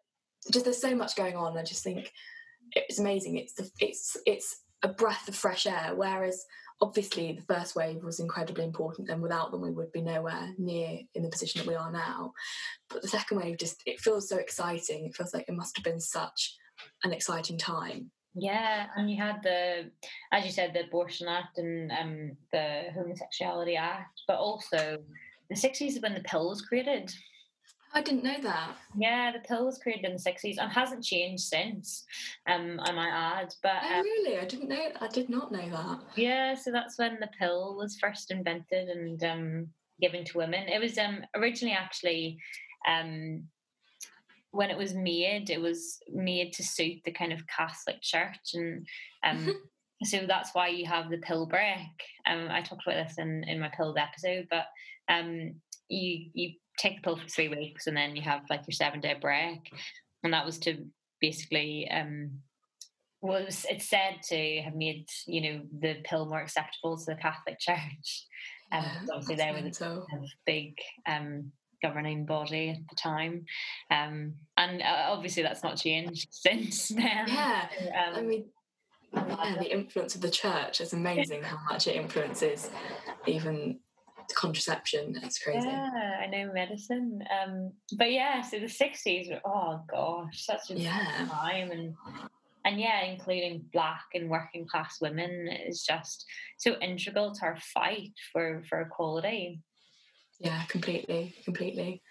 [0.52, 1.56] just there's so much going on.
[1.56, 2.12] I just think
[2.72, 3.36] it's amazing.
[3.36, 5.92] It's the, it's it's a breath of fresh air.
[5.94, 6.44] Whereas
[6.80, 10.98] obviously the first wave was incredibly important and without them we would be nowhere near
[11.14, 12.32] in the position that we are now
[12.90, 15.84] but the second wave just it feels so exciting it feels like it must have
[15.84, 16.54] been such
[17.04, 19.90] an exciting time yeah and you had the
[20.32, 24.98] as you said the abortion act and um, the homosexuality act but also
[25.48, 27.10] the 60s is when the pill was created
[27.92, 28.76] I didn't know that.
[28.94, 32.04] Yeah, the pill was created in the sixties and hasn't changed since.
[32.46, 34.88] Um, I might add, but oh, um, really, I didn't know.
[35.00, 36.00] I did not know that.
[36.16, 39.68] Yeah, so that's when the pill was first invented and um,
[40.00, 40.68] given to women.
[40.68, 42.38] It was um, originally actually
[42.86, 43.44] um,
[44.50, 48.86] when it was made, it was made to suit the kind of Catholic Church, and
[49.24, 49.54] um,
[50.04, 51.78] so that's why you have the pill break.
[52.26, 54.66] Um, I talked about this in in my pills episode, but
[55.08, 55.54] um,
[55.88, 59.00] you you take the pill for three weeks and then you have like your seven
[59.00, 59.72] day break.
[60.22, 60.84] And that was to
[61.20, 62.30] basically um
[63.22, 67.58] was it's said to have made, you know, the pill more acceptable to the Catholic
[67.60, 68.26] Church.
[68.72, 70.06] Um, yeah, obviously they were the so.
[70.44, 70.74] big
[71.06, 73.44] um governing body at the time.
[73.90, 77.26] Um, and uh, obviously that's not changed since then.
[77.28, 77.68] Yeah.
[78.08, 78.46] Um, I mean,
[79.12, 82.70] yeah, the influence of the church is amazing how much it influences
[83.26, 83.78] even
[84.34, 85.18] contraception.
[85.22, 85.66] It's crazy.
[85.66, 87.22] Yeah, I know medicine.
[87.30, 89.28] Um, but yeah, so the sixties.
[89.44, 91.28] Oh gosh, such a yeah.
[91.30, 91.94] time, and
[92.64, 96.26] and yeah, including black and working class women is just
[96.58, 99.60] so integral to our fight for for equality.
[100.40, 102.02] Yeah, completely, completely.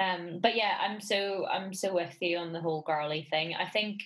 [0.00, 3.54] Um, but yeah, I'm so I'm so with you on the whole girly thing.
[3.54, 4.00] I think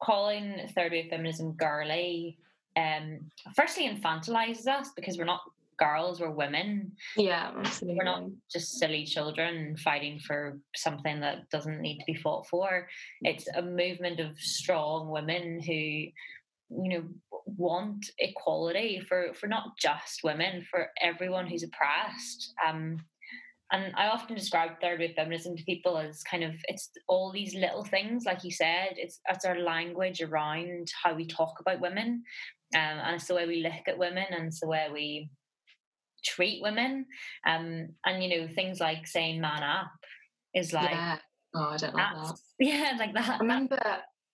[0.00, 2.38] calling third wave feminism girly
[2.76, 5.42] um, firstly infantilizes us because we're not
[5.78, 6.92] girls, we're women.
[7.16, 7.98] Yeah, absolutely.
[7.98, 12.88] We're not just silly children fighting for something that doesn't need to be fought for.
[13.22, 16.12] It's a movement of strong women who, you
[16.70, 17.04] know,
[17.56, 22.52] want equality for for not just women, for everyone who's oppressed.
[22.66, 22.98] Um,
[23.70, 27.54] and I often describe third wave feminism to people as kind of it's all these
[27.54, 28.94] little things, like you said.
[28.96, 32.22] It's it's our language around how we talk about women,
[32.74, 35.30] um, and it's the way we look at women, and it's the way we
[36.24, 37.06] treat women.
[37.46, 39.90] Um, and you know, things like saying man up
[40.54, 41.18] is like yeah.
[41.54, 42.38] Oh, I don't like that.
[42.60, 43.36] Yeah, like that.
[43.36, 43.78] I remember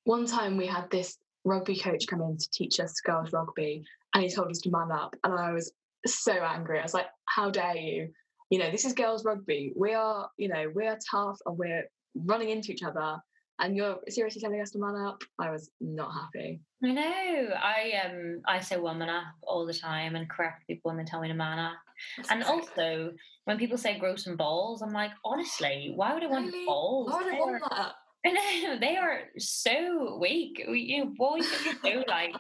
[0.05, 4.25] one time we had this rugby coach come in to teach us girls rugby and
[4.25, 5.73] he told us to man up and I was
[6.07, 6.79] so angry.
[6.79, 8.09] I was like, How dare you?
[8.51, 9.73] You know, this is girls rugby.
[9.77, 13.19] We are, you know, we're tough and we're running into each other
[13.61, 17.93] and you're seriously telling us to man up i was not happy i know i
[18.05, 21.29] um i say woman up all the time and correct people when they tell me
[21.29, 21.77] to man up
[22.17, 23.13] That's and also
[23.45, 26.67] when people say grow some balls i'm like honestly why would i want really?
[26.67, 27.95] balls why would I want that?
[28.25, 30.59] Know they are so weak.
[30.67, 32.33] You know, boys are so like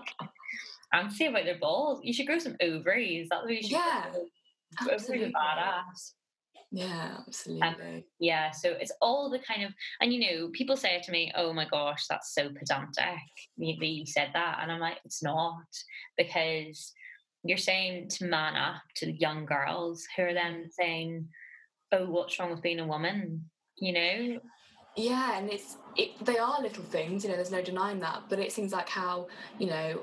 [0.94, 2.00] antsy about their balls.
[2.02, 3.28] You should grow some ovaries.
[3.30, 3.72] That's what you should.
[3.72, 4.06] Yeah,
[4.78, 4.94] grow.
[4.94, 6.12] Ovaries are badass.
[6.74, 7.62] Yeah, absolutely.
[7.62, 11.30] Um, yeah, so it's all the kind of, and you know, people say to me,
[11.36, 13.20] "Oh my gosh, that's so pedantic."
[13.56, 15.66] You, you said that, and I'm like, it's not
[16.16, 16.92] because
[17.44, 21.28] you're saying to man up to young girls who are then saying,
[21.92, 24.40] "Oh, what's wrong with being a woman?" You know.
[24.96, 27.36] Yeah, and it's it, they are little things, you know.
[27.36, 29.28] There's no denying that, but it seems like how
[29.60, 30.02] you know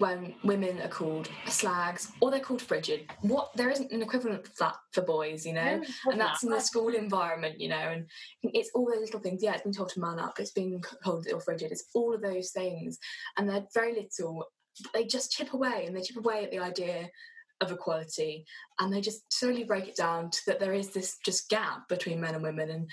[0.00, 3.06] when women are called slags or they're called frigid.
[3.20, 6.58] What there isn't an equivalent for that for boys, you know, and that's in the
[6.58, 8.06] school environment, you know, and
[8.42, 9.42] it's all those little things.
[9.42, 12.22] Yeah, it's been told to man up, it's been called ill frigid, it's all of
[12.22, 12.98] those things,
[13.36, 14.46] and they're very little.
[14.94, 17.10] They just chip away, and they chip away at the idea
[17.60, 18.46] of equality,
[18.78, 22.22] and they just slowly break it down to that there is this just gap between
[22.22, 22.90] men and women, and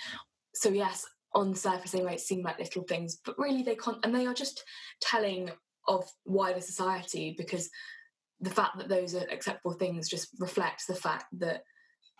[0.54, 4.04] so yes, on the surface they might seem like little things, but really they can't,
[4.04, 4.62] and they are just
[5.00, 5.50] telling
[5.88, 7.70] of wider society because
[8.40, 11.62] the fact that those are acceptable things just reflects the fact that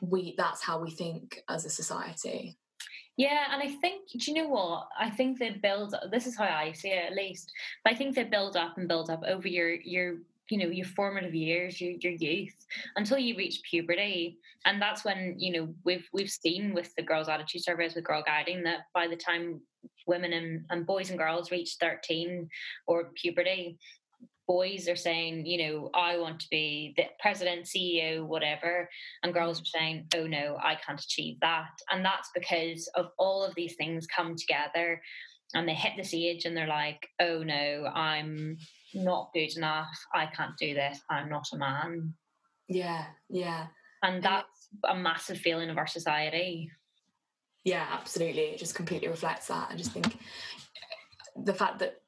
[0.00, 2.56] we that's how we think as a society.
[3.16, 4.88] Yeah and i think do you know what?
[4.98, 7.52] I think they build this is how i see it at least
[7.84, 10.18] but i think they build up and build up over your your
[10.50, 12.54] you know your formative years your, your youth
[12.96, 14.38] until you reach puberty.
[14.64, 18.22] And that's when you know we've we've seen with the girls attitude surveys with girl
[18.24, 19.60] guiding that by the time
[20.06, 22.48] women and, and boys and girls reach 13
[22.86, 23.78] or puberty
[24.48, 28.88] boys are saying, you know, I want to be the president, CEO, whatever,
[29.22, 29.36] and mm.
[29.36, 31.70] girls are saying, oh no, I can't achieve that.
[31.92, 35.00] And that's because of all of these things come together
[35.54, 38.56] and they hit this age and they're like, oh no, I'm
[38.94, 39.94] not good enough.
[40.14, 40.98] I can't do this.
[41.10, 42.14] I'm not a man.
[42.68, 43.66] Yeah, yeah.
[44.02, 46.70] And that's a massive feeling of our society.
[47.68, 48.44] Yeah, absolutely.
[48.44, 49.68] It just completely reflects that.
[49.70, 50.16] I just think
[51.36, 52.00] the fact that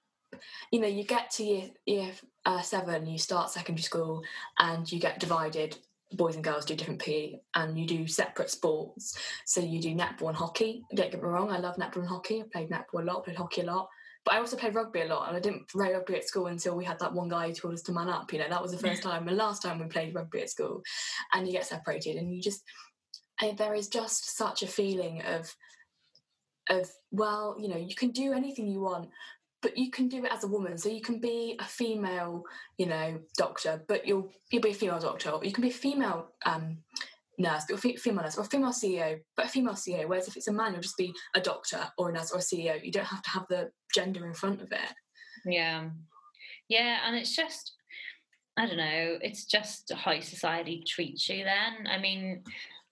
[0.73, 2.13] you know you get to year year
[2.47, 4.23] uh, seven, you start secondary school,
[4.59, 5.77] and you get divided.
[6.13, 9.19] Boys and girls do different PE, and you do separate sports.
[9.45, 10.83] So you do netball and hockey.
[10.95, 12.41] Don't get me wrong, I love netball and hockey.
[12.41, 13.87] I played netball a lot, played hockey a lot,
[14.25, 16.75] but I also played rugby a lot, and I didn't play rugby at school until
[16.75, 18.33] we had that one guy who told us to man up.
[18.33, 20.83] You know, that was the first time and last time we played rugby at school,
[21.35, 22.63] and you get separated, and you just
[23.41, 25.55] and there is just such a feeling of
[26.69, 29.09] of well, you know, you can do anything you want,
[29.63, 30.79] but you can do it as a woman.
[30.79, 32.45] So you can be a female,
[32.79, 35.31] you know, doctor, but you'll you'll be a female doctor.
[35.31, 36.79] Or you can be a female um,
[37.39, 40.09] nurse, but female nurse, or a female CEO, but a female CEO.
[40.09, 42.43] Whereas if it's a man, you'll just be a doctor or a nurse or a
[42.43, 42.83] CEO.
[42.83, 44.95] You don't have to have the gender in front of it.
[45.45, 45.89] Yeah,
[46.69, 47.73] yeah, and it's just.
[48.57, 49.19] I don't know.
[49.23, 51.45] It's just how society treats you.
[51.45, 52.43] Then, I mean,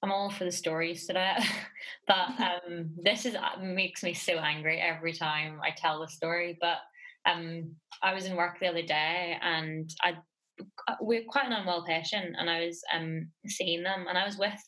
[0.02, 1.36] I'm all for the stories today,
[2.06, 6.56] but um, this is uh, makes me so angry every time I tell the story.
[6.60, 6.78] But
[7.28, 10.14] um, I was in work the other day, and I
[10.88, 14.38] uh, we're quite an unwell patient, and I was um, seeing them, and I was
[14.38, 14.60] with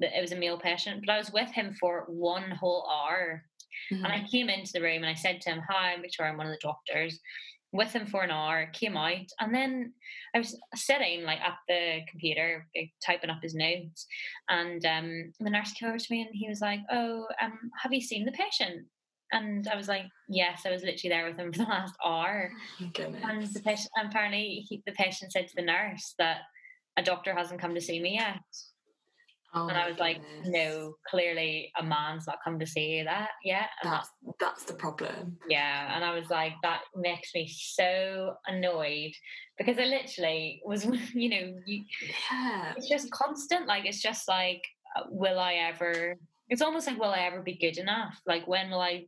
[0.00, 3.44] the, it was a male patient, but I was with him for one whole hour.
[3.92, 4.04] Mm-hmm.
[4.04, 4.26] And I mm-hmm.
[4.26, 6.32] came into the room and I said to him, "Hi, I'm Victoria.
[6.32, 7.18] I'm one of the doctors."
[7.74, 9.92] With him for an hour, came out, and then
[10.34, 12.66] I was sitting like at the computer
[13.04, 14.06] typing up his notes,
[14.48, 17.92] and um, the nurse came over to me and he was like, "Oh, um, have
[17.92, 18.86] you seen the patient?"
[19.32, 22.52] And I was like, "Yes, I was literally there with him for the last hour."
[22.94, 23.22] Goodness.
[23.28, 26.42] And the patient, apparently, he, the patient said to the nurse that
[26.96, 28.38] a doctor hasn't come to see me yet.
[29.56, 33.68] Oh and I was like, no, clearly a man's not come to see that yet.
[33.82, 35.38] And that's, that's the problem.
[35.48, 35.94] Yeah.
[35.94, 39.12] And I was like, that makes me so annoyed
[39.56, 41.84] because I literally was, you know, you,
[42.32, 42.72] yeah.
[42.76, 43.68] it's just constant.
[43.68, 44.62] Like, it's just like,
[44.96, 46.16] uh, will I ever,
[46.48, 48.20] it's almost like, will I ever be good enough?
[48.26, 49.06] Like, when will I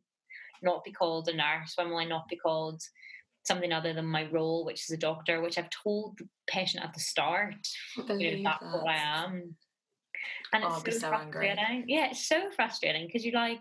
[0.62, 1.72] not be called a nurse?
[1.74, 2.80] When will I not be called
[3.44, 6.94] something other than my role, which is a doctor, which I've told the patient at
[6.94, 7.54] the start,
[7.96, 8.04] you
[8.36, 8.72] know, that's that.
[8.72, 9.56] what I am
[10.52, 11.58] and oh, it's so, so frustrating.
[11.58, 11.84] Angry.
[11.88, 13.60] Yeah, it's so frustrating because you're like,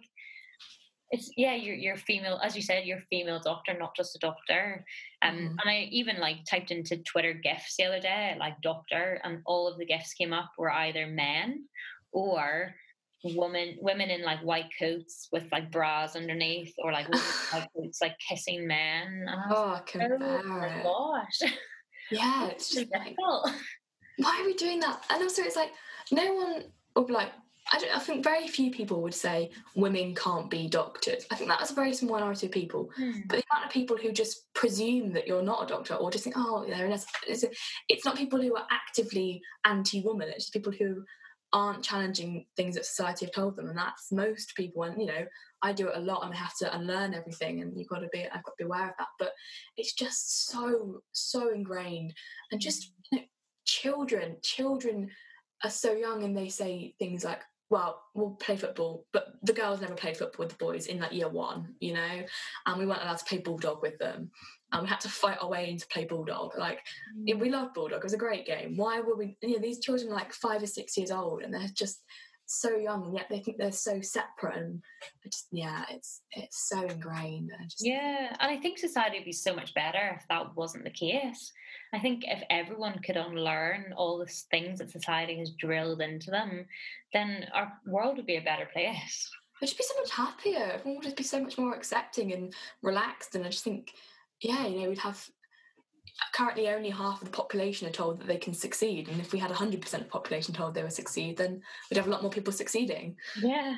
[1.12, 4.86] it's yeah, you're you're female, as you said, you're female doctor, not just a doctor.
[5.21, 5.49] Um, mm.
[5.49, 9.67] and I even like typed into Twitter gifs the other day, like doctor, and all
[9.67, 11.65] of the gifs came up were either men
[12.12, 12.75] or
[13.23, 18.15] women women in like white coats with like bras underneath or like white coats like
[18.19, 19.25] kissing men.
[19.49, 21.51] oh, I can oh my gosh.
[22.12, 23.45] Yeah, it's just difficult.
[23.45, 23.56] Like,
[24.17, 25.04] why are we doing that?
[25.10, 25.71] And also it's like
[26.11, 26.63] no one
[26.95, 27.31] would like
[27.71, 31.25] I, I, think very few people would say women can't be doctors.
[31.31, 32.91] I think that's a very small minority of people.
[32.99, 33.27] Mm.
[33.27, 36.23] But the amount of people who just presume that you're not a doctor or just
[36.23, 37.45] think, oh, they're it's,
[37.89, 40.29] it's not people who are actively anti-woman.
[40.29, 41.03] It's just people who
[41.53, 44.83] aren't challenging things that society have told them, and that's most people.
[44.83, 45.25] And you know,
[45.61, 48.09] I do it a lot, and I have to unlearn everything, and you've got to
[48.11, 49.07] be, I've got to be aware of that.
[49.17, 49.31] But
[49.77, 52.13] it's just so, so ingrained,
[52.51, 53.23] and just you know,
[53.65, 55.09] children, children
[55.63, 59.81] are so young and they say things like well, we'll play football, but the girls
[59.81, 62.21] never played football with the boys in like year one, you know,
[62.65, 64.29] and we weren't allowed to play bulldog with them.
[64.71, 66.57] And we had to fight our way into play bulldog.
[66.57, 66.79] Like,
[67.17, 67.39] mm.
[67.39, 68.77] we loved bulldog; it was a great game.
[68.77, 69.37] Why were we?
[69.41, 72.01] You know, these children are like five or six years old, and they're just
[72.47, 74.58] so young, and yet they think they're so separate.
[74.58, 74.81] And
[75.23, 77.51] just, yeah, it's it's so ingrained.
[77.58, 80.84] And just, yeah, and I think society would be so much better if that wasn't
[80.84, 81.51] the case.
[81.93, 86.65] I think if everyone could unlearn all the things that society has drilled into them,
[87.13, 89.29] then our world would be a better place.
[89.62, 90.71] I'd just be so much happier.
[90.73, 93.36] Everyone would just be so much more accepting and relaxed.
[93.36, 93.93] And I just think,
[94.41, 95.29] yeah, you know, we'd have
[96.34, 99.10] currently only half of the population are told that they can succeed.
[99.10, 102.08] And if we had 100% of the population told they would succeed, then we'd have
[102.08, 103.15] a lot more people succeeding.
[103.41, 103.75] Yeah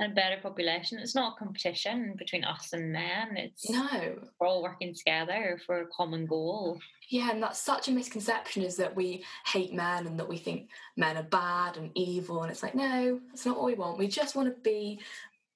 [0.00, 0.98] and a better population.
[0.98, 3.36] It's not a competition between us and men.
[3.36, 6.80] It's no, we're all working together for a common goal.
[7.10, 10.70] Yeah, and that's such a misconception is that we hate men and that we think
[10.96, 12.42] men are bad and evil.
[12.42, 13.98] And it's like, no, that's not what we want.
[13.98, 15.00] We just want to be,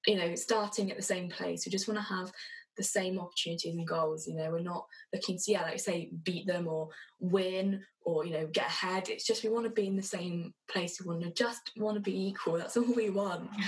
[0.05, 1.65] you know, starting at the same place.
[1.65, 2.31] We just want to have
[2.77, 4.27] the same opportunities and goals.
[4.27, 8.33] You know, we're not looking to, yeah, like say, beat them or win or, you
[8.33, 9.09] know, get ahead.
[9.09, 10.99] It's just we want to be in the same place.
[10.99, 12.57] We want to just want to be equal.
[12.57, 13.49] That's all we want.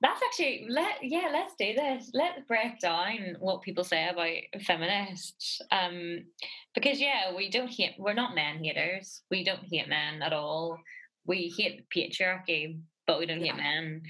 [0.00, 2.10] That's actually let yeah, let's do this.
[2.12, 5.62] Let's break down what people say about feminists.
[5.70, 6.24] Um,
[6.74, 7.94] because yeah, we don't hate.
[7.98, 9.22] We're not men haters.
[9.30, 10.78] We don't hate men at all.
[11.26, 14.02] We hate patriarchy, but we don't hate men.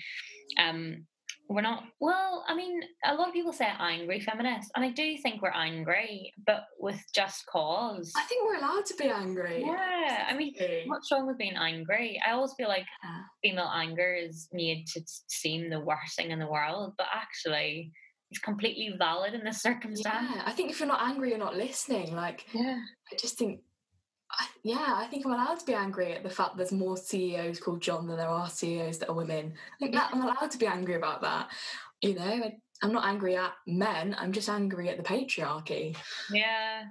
[0.59, 1.07] Um,
[1.49, 5.17] we're not well i mean a lot of people say angry feminists and i do
[5.19, 8.13] think we're angry but with just cause.
[8.17, 9.63] I think we're allowed to be angry.
[9.65, 10.55] Yeah i mean
[10.87, 12.21] what's wrong with being angry?
[12.27, 13.21] I always feel like yeah.
[13.43, 17.93] female anger is made to seem the worst thing in the world but actually
[18.31, 20.29] it's completely valid in this circumstance.
[20.35, 22.79] Yeah i think if you're not angry you're not listening like yeah.
[23.13, 23.61] I just think
[24.63, 27.83] yeah, I think I'm allowed to be angry at the fact there's more CEOs called
[27.83, 29.53] John than there are CEOs that are women.
[29.75, 31.51] I think that I'm allowed to be angry about that.
[32.01, 34.17] You know, I, I'm not angry at men.
[34.19, 35.97] I'm just angry at the patriarchy.
[36.31, 36.85] Yeah,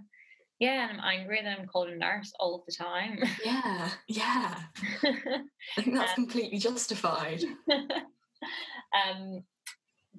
[0.60, 3.20] yeah, and I'm angry that I'm called a nurse all the time.
[3.44, 4.56] Yeah, yeah.
[5.04, 7.44] I think that's um, completely justified.
[7.72, 9.44] um,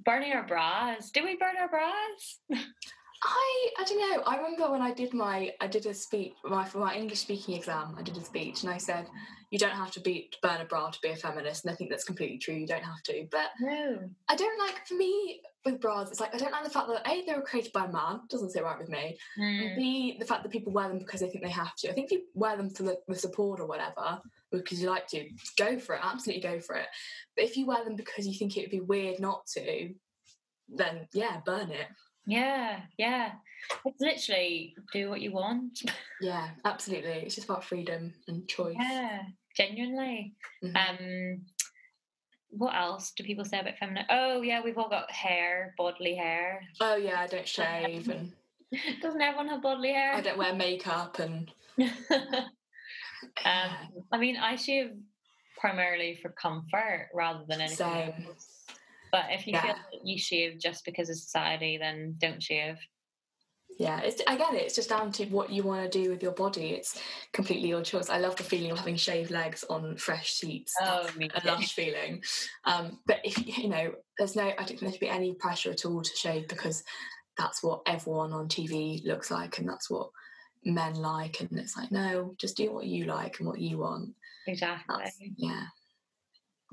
[0.05, 1.11] burning our bras.
[1.11, 2.41] Do we burn our bras?
[3.25, 4.23] I I don't know.
[4.25, 7.57] I remember when I did my I did a speech my for my English speaking
[7.57, 7.97] exam.
[7.99, 9.07] I did a speech and I said
[9.51, 11.91] you don't have to be burn a bra to be a feminist, and I think
[11.91, 12.55] that's completely true.
[12.55, 13.99] You don't have to, but no.
[14.29, 16.11] I don't like for me with bras.
[16.11, 18.21] It's like I don't like the fact that a they were created by a man
[18.29, 19.17] doesn't sit right with me.
[19.41, 19.77] Mm.
[19.77, 21.91] B the fact that people wear them because they think they have to.
[21.91, 24.21] I think if you wear them for the, the support or whatever
[24.51, 26.01] because you like to, go for it.
[26.03, 26.87] Absolutely go for it.
[27.37, 29.91] But if you wear them because you think it would be weird not to,
[30.69, 31.87] then yeah, burn it.
[32.27, 33.33] Yeah, yeah.
[33.85, 35.83] It's literally do what you want.
[36.21, 37.11] Yeah, absolutely.
[37.11, 38.77] It's just about freedom and choice.
[38.81, 40.33] Yeah, genuinely.
[40.63, 40.77] Mm-hmm.
[40.77, 41.41] Um,
[42.49, 44.07] what else do people say about feminine?
[44.09, 46.63] Oh, yeah, we've all got hair, bodily hair.
[46.81, 48.33] Oh yeah, I don't shave and.
[49.03, 50.15] Doesn't everyone have bodily hair?
[50.15, 51.51] I don't wear makeup and.
[51.81, 53.71] um,
[54.11, 54.93] I mean, I shave
[55.59, 57.77] primarily for comfort rather than anything.
[57.77, 58.27] Same.
[58.29, 58.54] Else.
[59.15, 59.63] But if you yeah.
[59.63, 62.79] feel that you shave just because of society, then don't shave.
[63.79, 64.63] Yeah, it's, I get it.
[64.63, 66.71] It's just down to what you want to do with your body.
[66.71, 67.01] It's
[67.33, 68.11] completely your choice.
[68.11, 70.75] I love the feeling of having shaved legs on fresh sheets.
[70.83, 72.25] Oh, me a lush feeling.
[72.65, 75.71] Um, but if you know, there's no, I don't think there should be any pressure
[75.71, 76.83] at all to shave because
[77.39, 80.11] that's what everyone on TV looks like, and that's what
[80.65, 81.41] men like.
[81.41, 84.11] And it's like, no, just do what you like and what you want.
[84.49, 84.97] Exactly.
[84.99, 85.67] That's, yeah.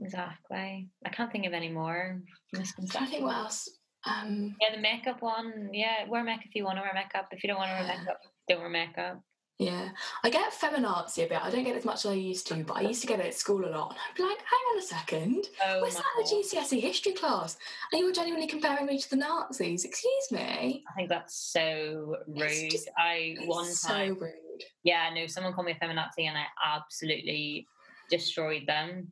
[0.01, 0.89] Exactly.
[1.05, 2.21] I can't think of any more
[2.53, 3.07] misconceptions.
[3.07, 3.69] I think what else?
[4.05, 5.69] Um, yeah, the makeup one.
[5.73, 7.27] Yeah, wear makeup if you want to wear makeup.
[7.31, 8.17] If you don't want to wear makeup,
[8.49, 9.21] don't wear makeup.
[9.59, 9.89] Yeah,
[10.23, 11.39] I get feminazi a bit.
[11.39, 13.27] I don't get as much as I used to, but I used to get it
[13.27, 13.91] at school a lot.
[13.91, 17.11] And I'd be like, hang on a second, oh where's that in the GCSE history
[17.11, 17.57] class?
[17.91, 19.85] And you were genuinely comparing me to the Nazis.
[19.85, 20.83] Excuse me.
[20.89, 22.71] I think that's so rude.
[22.71, 23.75] Just, I one time.
[23.75, 24.63] So rude.
[24.83, 27.67] Yeah, no, someone called me a feminazi and I absolutely
[28.09, 29.09] destroyed them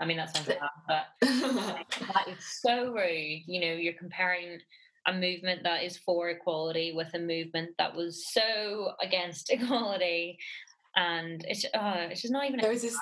[0.00, 3.42] I mean, that sounds bad, but that is so rude.
[3.46, 4.58] You know, you're comparing
[5.06, 10.38] a movement that is for equality with a movement that was so against equality
[11.00, 12.60] and it's uh, it's just not even.
[12.60, 12.96] There was this.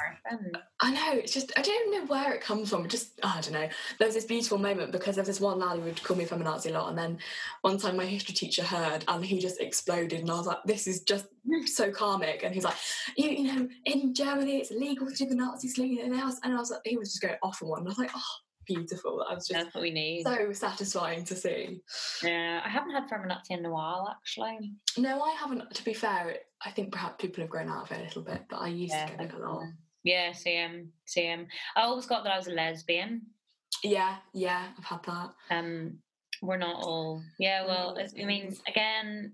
[0.80, 1.18] I know.
[1.18, 2.86] It's just I don't even know where it comes from.
[2.88, 3.68] just oh, I don't know.
[3.98, 6.24] There was this beautiful moment because there was this one lad who would call me
[6.24, 7.18] feminazi a lot, and then
[7.62, 10.86] one time my history teacher heard, and he just exploded, and I was like, "This
[10.86, 11.26] is just
[11.66, 12.76] so karmic." And he's like,
[13.16, 16.36] "You, you know, in Germany, it's illegal to do the Nazi salute in the house,"
[16.44, 17.78] and I was like, he was just going off on one.
[17.80, 19.24] And I was like, "Oh." Beautiful.
[19.28, 20.24] I was just That's what we need.
[20.24, 21.80] So satisfying to see.
[22.22, 24.74] Yeah, I haven't had feminazi in a while actually.
[24.98, 25.74] No, I haven't.
[25.74, 28.42] To be fair, I think perhaps people have grown out of it a little bit,
[28.50, 29.64] but I used yeah, to get it a lot.
[30.04, 31.46] Yeah, same, same.
[31.76, 33.22] I always got that I was a lesbian.
[33.82, 35.30] Yeah, yeah, I've had that.
[35.50, 35.98] Um,
[36.42, 37.22] we're not all.
[37.38, 39.32] Yeah, well, I mean, again,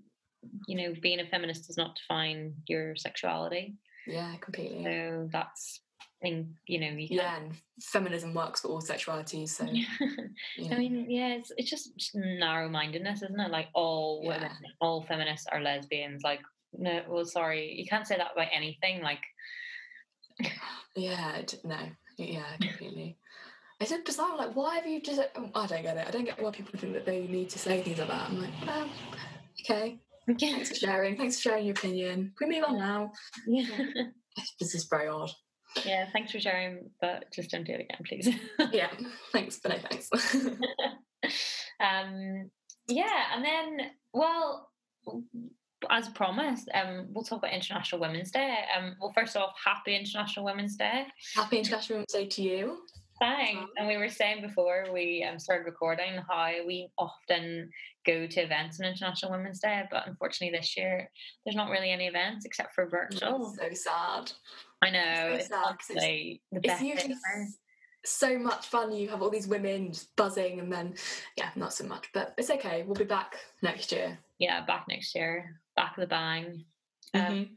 [0.67, 3.75] you know, being a feminist does not define your sexuality.
[4.07, 4.83] Yeah, completely.
[4.83, 5.81] So that's
[6.21, 7.51] and you know you yeah and
[7.81, 9.65] feminism works for all sexualities so
[10.57, 10.73] yeah.
[10.73, 13.51] i mean yeah it's, it's just narrow-mindedness isn't it?
[13.51, 14.29] Like all yeah.
[14.29, 16.39] women all feminists are lesbians like
[16.73, 19.21] no well sorry you can't say that about anything like
[20.95, 21.77] yeah no.
[22.17, 23.17] Yeah completely.
[23.79, 26.07] It's just bizarre like why have you just oh, i don't get it.
[26.07, 28.29] I don't get why people think that they need to say things like that.
[28.29, 28.89] I'm like well
[29.61, 29.99] okay.
[30.39, 31.17] Thanks for sharing.
[31.17, 32.33] Thanks for sharing your opinion.
[32.37, 33.11] Can we move on now.
[33.45, 33.65] Yeah.
[34.59, 35.31] This is very odd
[35.83, 38.29] yeah thanks for sharing but just don't do it again please
[38.71, 38.89] yeah
[39.31, 40.09] thanks but no thanks
[41.79, 42.49] um
[42.87, 44.69] yeah and then well
[45.89, 48.59] as promised, um, we'll talk about International Women's Day.
[48.75, 51.05] Um, well, first off, happy International Women's Day.
[51.35, 52.77] Happy International Women's Day to you.
[53.25, 53.71] Thanks.
[53.77, 57.71] And we were saying before we um, started recording how we often
[58.05, 61.09] go to events on International Women's Day, but unfortunately this year
[61.43, 63.55] there's not really any events except for virtual.
[63.57, 64.31] so sad.
[64.83, 65.15] I know.
[65.15, 67.15] So it's sad, it's, the best it's usually,
[68.05, 68.93] so much fun.
[68.93, 70.93] You have all these women just buzzing, and then
[71.37, 72.83] yeah, not so much, but it's okay.
[72.83, 74.19] We'll be back next year.
[74.37, 76.65] Yeah, back next year, back with a bang.
[77.15, 77.53] Um, mm-hmm.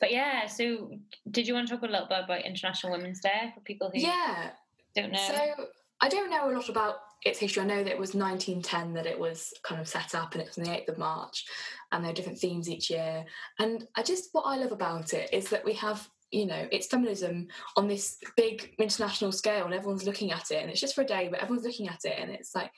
[0.00, 0.90] But yeah, so
[1.30, 4.00] did you want to talk a little bit about International Women's Day for people who
[4.00, 4.50] yeah
[4.94, 5.18] don't know?
[5.18, 5.66] So
[6.00, 7.62] I don't know a lot about its history.
[7.62, 10.48] I know that it was 1910 that it was kind of set up, and it
[10.48, 11.44] was on the 8th of March,
[11.92, 13.24] and there are different themes each year.
[13.58, 16.86] And I just what I love about it is that we have you know it's
[16.86, 21.02] feminism on this big international scale and everyone's looking at it and it's just for
[21.02, 22.72] a day but everyone's looking at it and it's like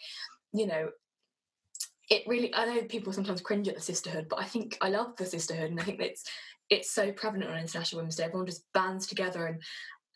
[0.53, 0.91] you know
[2.11, 5.17] it really i know people sometimes cringe at the sisterhood but i think i love
[5.17, 6.25] the sisterhood and i think it's
[6.69, 9.63] it's so prevalent on international women's day everyone just bands together and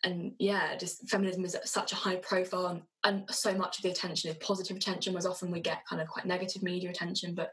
[0.04, 3.90] and yeah just feminism is such a high profile and, and so much of the
[3.90, 7.50] attention is positive attention whereas often we get kind of quite negative media attention but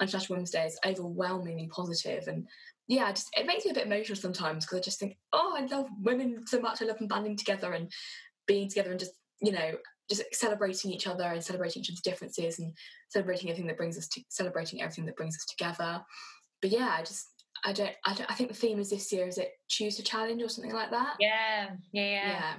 [0.00, 2.46] international women's day is overwhelmingly positive and
[2.90, 5.64] yeah, just it makes me a bit emotional sometimes because I just think, oh, I
[5.66, 6.82] love women so much.
[6.82, 7.88] I love them banding together and
[8.48, 9.74] being together and just you know
[10.10, 12.72] just celebrating each other and celebrating each other's differences and
[13.08, 16.02] celebrating everything that brings us to celebrating everything that brings us together.
[16.60, 17.28] But yeah, I just
[17.64, 20.02] I don't I don't I think the theme is this year is it choose to
[20.02, 21.16] challenge or something like that.
[21.18, 22.28] Yeah, yeah, yeah.
[22.28, 22.54] yeah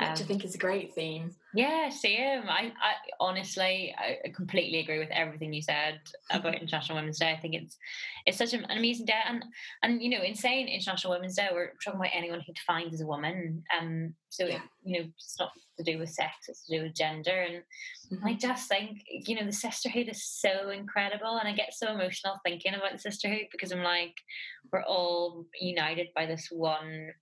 [0.00, 1.30] um, which I think is a great theme.
[1.54, 2.42] Yeah, same.
[2.48, 7.30] I, I honestly, I completely agree with everything you said about International Women's Day.
[7.30, 7.76] I think it's
[8.26, 9.44] it's such an amazing day, and
[9.84, 13.02] and you know, in saying International Women's Day, we're talking about anyone who defines as
[13.02, 13.62] a woman.
[13.78, 14.62] Um, so yeah.
[14.82, 17.46] you know, it's not to do with sex; it's to do with gender.
[17.48, 17.62] And
[18.12, 18.26] mm-hmm.
[18.26, 22.40] I just think you know, the sisterhood is so incredible, and I get so emotional
[22.44, 24.16] thinking about the sisterhood because I'm like,
[24.72, 27.12] we're all united by this one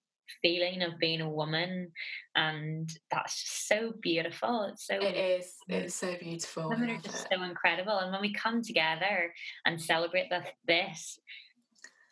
[0.40, 1.90] feeling of being a woman
[2.36, 7.26] and that's just so beautiful it's so it is it's so beautiful women are just
[7.26, 7.28] it.
[7.32, 9.32] so incredible and when we come together
[9.66, 11.18] and celebrate the, this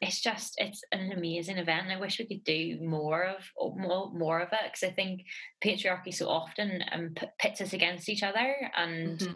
[0.00, 3.44] it's just it's an amazing event and i wish we could do more of
[3.76, 5.22] more, more of it because i think
[5.64, 9.32] patriarchy so often um, pits us against each other and mm-hmm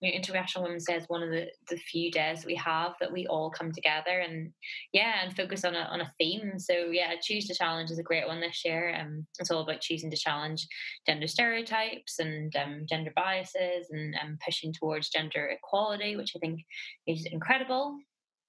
[0.00, 3.12] you know, International Women's Day is one of the, the few days we have that
[3.12, 4.52] we all come together and
[4.92, 6.58] yeah, and focus on a on a theme.
[6.58, 8.96] So yeah, choose to challenge is a great one this year.
[8.98, 10.66] Um, it's all about choosing to challenge
[11.06, 16.60] gender stereotypes and um, gender biases and um, pushing towards gender equality, which I think
[17.06, 17.98] is incredible.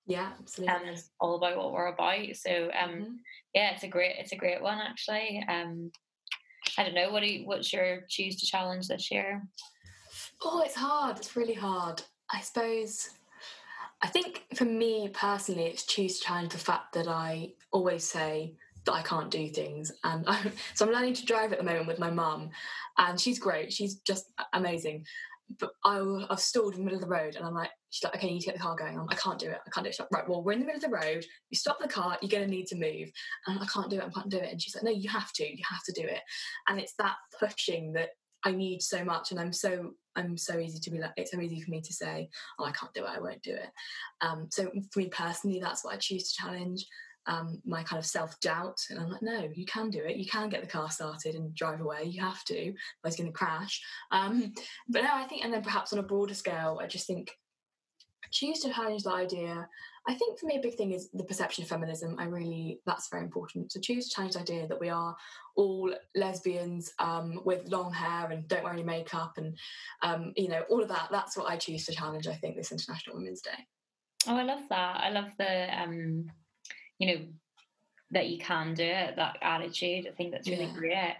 [0.05, 0.75] Yeah, absolutely.
[0.75, 2.35] And it's all about what we're about.
[2.35, 3.13] So um, mm-hmm.
[3.53, 5.43] yeah, it's a great it's a great one actually.
[5.49, 5.91] Um,
[6.77, 9.43] I don't know what do you, what's your choose to challenge this year.
[10.41, 11.17] Oh, it's hard.
[11.17, 12.01] It's really hard.
[12.31, 13.09] I suppose.
[14.01, 18.55] I think for me personally, it's choose to challenge the fact that I always say
[18.85, 21.87] that I can't do things, and I'm, so I'm learning to drive at the moment
[21.87, 22.49] with my mum,
[22.97, 23.73] and she's great.
[23.73, 25.05] She's just amazing.
[25.59, 28.15] But I, have stalled in the middle of the road, and I'm like, she's like,
[28.15, 28.97] okay, you need to get the car going.
[28.97, 29.57] I'm, I can't do it.
[29.65, 29.99] I can't do it.
[29.99, 31.25] Like, right, well, we're in the middle of the road.
[31.49, 32.17] You stop the car.
[32.21, 33.09] You're going to need to move.
[33.47, 34.03] And I can't do it.
[34.05, 34.51] I can't do it.
[34.51, 35.43] And she's like, no, you have to.
[35.43, 36.21] You have to do it.
[36.67, 38.09] And it's that pushing that
[38.43, 41.39] I need so much, and I'm so I'm so easy to be like it's so
[41.39, 42.29] easy for me to say,
[42.59, 43.69] oh, I can't do it, I won't do it.
[44.21, 46.85] Um, so for me personally, that's what I choose to challenge.
[47.25, 50.17] Um, my kind of self doubt, and I'm like, no, you can do it.
[50.17, 52.05] You can get the car started and drive away.
[52.05, 52.69] You have to.
[52.69, 52.73] I
[53.03, 53.81] was going to crash.
[54.11, 54.53] Um,
[54.87, 57.31] but no, I think, and then perhaps on a broader scale, I just think
[58.32, 59.67] choose to challenge the idea
[60.09, 62.15] I think for me, a big thing is the perception of feminism.
[62.17, 63.71] I really, that's very important.
[63.71, 65.15] So choose to challenge the idea that we are
[65.55, 69.55] all lesbians um, with long hair and don't wear any makeup and,
[70.01, 71.09] um, you know, all of that.
[71.11, 73.67] That's what I choose to challenge, I think, this International Women's Day.
[74.27, 74.99] Oh, I love that.
[74.99, 76.25] I love the, um,
[76.97, 77.25] you know,
[78.09, 80.07] that you can do it, that attitude.
[80.07, 80.73] I think that's really yeah.
[80.73, 81.15] great.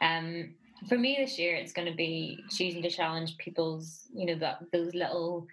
[0.00, 0.54] Um,
[0.88, 4.60] for me this year, it's going to be choosing to challenge people's, you know, that
[4.72, 5.46] those little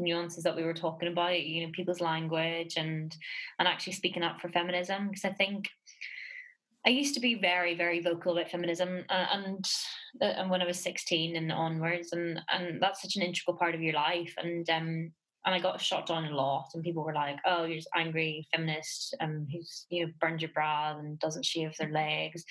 [0.00, 3.16] nuances that we were talking about, you know, people's language and
[3.58, 5.68] and actually speaking up for feminism because I think
[6.86, 9.68] I used to be very, very vocal about feminism, uh, and
[10.22, 13.74] uh, and when I was sixteen and onwards, and and that's such an integral part
[13.74, 14.34] of your life.
[14.38, 15.12] And um,
[15.46, 18.46] and I got shot down a lot, and people were like, "Oh, you're just angry
[18.52, 22.44] feminist, um, who's you know burns your bra and doesn't shave their legs,"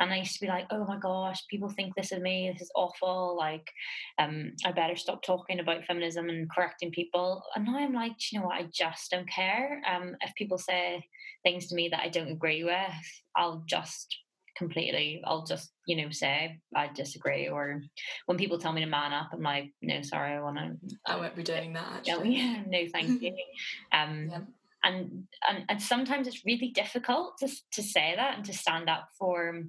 [0.00, 2.50] and I used to be like, "Oh my gosh, people think this of me.
[2.52, 3.36] This is awful.
[3.36, 3.70] Like,
[4.18, 8.38] um, I better stop talking about feminism and correcting people." And now I'm like, you
[8.38, 8.56] know what?
[8.56, 9.82] I just don't care.
[9.86, 11.06] Um, if people say
[11.42, 14.16] things to me that I don't agree with, I'll just
[14.56, 15.20] completely.
[15.24, 17.48] I'll just, you know, say I disagree.
[17.48, 17.82] Or
[18.26, 20.96] when people tell me to man up, I'm like, no, sorry, I want to.
[21.06, 22.06] I won't be doing that.
[22.06, 23.34] No, yeah, no, thank you.
[23.92, 24.40] Um, yeah.
[24.84, 29.08] and, and and sometimes it's really difficult to to say that and to stand up
[29.18, 29.62] for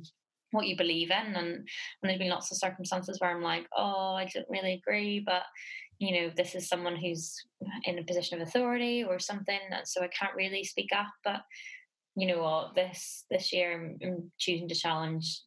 [0.51, 1.35] what you believe in.
[1.35, 1.65] And, and
[2.03, 5.43] there's been lots of circumstances where I'm like, oh, I don't really agree, but
[5.99, 7.35] you know, this is someone who's
[7.85, 11.07] in a position of authority or something, and so I can't really speak up.
[11.23, 11.41] But
[12.17, 15.41] you know what this this year I'm, I'm, choosing to challenge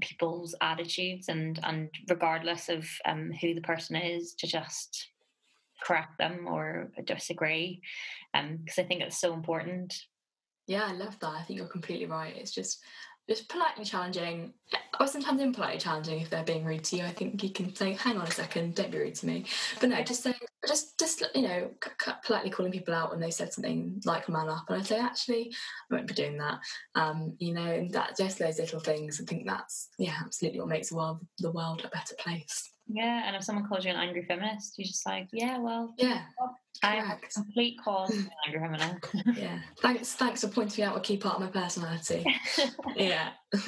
[0.00, 5.08] people's attitudes and and regardless of um, who the person is to just
[5.82, 7.80] correct them or disagree
[8.32, 9.94] because um, I think it's so important.
[10.66, 11.28] Yeah, I love that.
[11.28, 12.36] I think you're completely right.
[12.36, 12.80] It's just
[13.28, 14.54] just politely challenging,
[14.98, 17.04] or sometimes impolitely challenging if they're being rude to you.
[17.04, 19.44] I think you can say, "Hang on a second, don't be rude to me."
[19.80, 20.34] But no, just say,
[20.66, 24.28] just just you know, c- c- politely calling people out when they said something like
[24.28, 25.54] "man up," and I say, "Actually,
[25.90, 26.60] I won't be doing that."
[26.94, 29.20] Um, you know, and that just those little things.
[29.20, 32.70] I think that's yeah, absolutely what makes the world the world a better place.
[32.88, 36.22] Yeah, and if someone calls you an angry feminist, you're just like, yeah, well, yeah,
[36.82, 39.38] I'm a complete cause of angry feminist.
[39.38, 42.24] yeah, thanks, thanks for pointing out a key part of my personality.
[42.96, 43.30] yeah.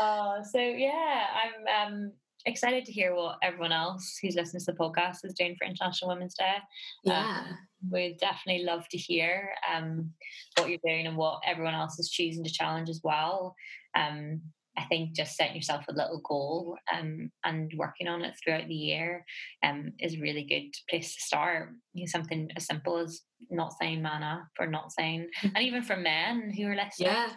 [0.00, 2.12] uh, so yeah, I'm um,
[2.46, 6.10] excited to hear what everyone else who's listening to the podcast is doing for International
[6.10, 6.56] Women's Day.
[7.02, 7.40] Yeah.
[7.40, 7.58] Um,
[7.90, 10.10] we'd definitely love to hear um,
[10.56, 13.56] what you're doing and what everyone else is choosing to challenge as well.
[13.96, 14.40] Um,
[14.76, 18.74] I think just setting yourself a little goal um, and working on it throughout the
[18.74, 19.24] year
[19.64, 21.70] um, is a really good place to start.
[21.92, 25.82] You know, something as simple as not saying man up or not saying, and even
[25.82, 27.32] for men who are listening, yeah.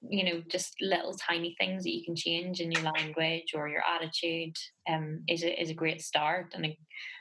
[0.00, 3.82] you know, just little tiny things that you can change in your language or your
[3.96, 4.54] attitude
[4.88, 6.78] um, is a, is a great start and a,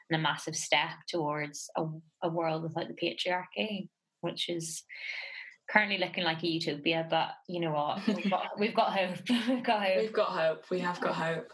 [0.09, 1.85] and a massive step towards a,
[2.23, 3.89] a world without the patriarchy,
[4.21, 4.83] which is
[5.69, 8.05] currently looking like a utopia, but you know what?
[8.07, 9.17] We've got, we've got hope.
[9.47, 9.97] we've got hope.
[9.97, 10.63] We've got hope.
[10.69, 11.51] We have got hope.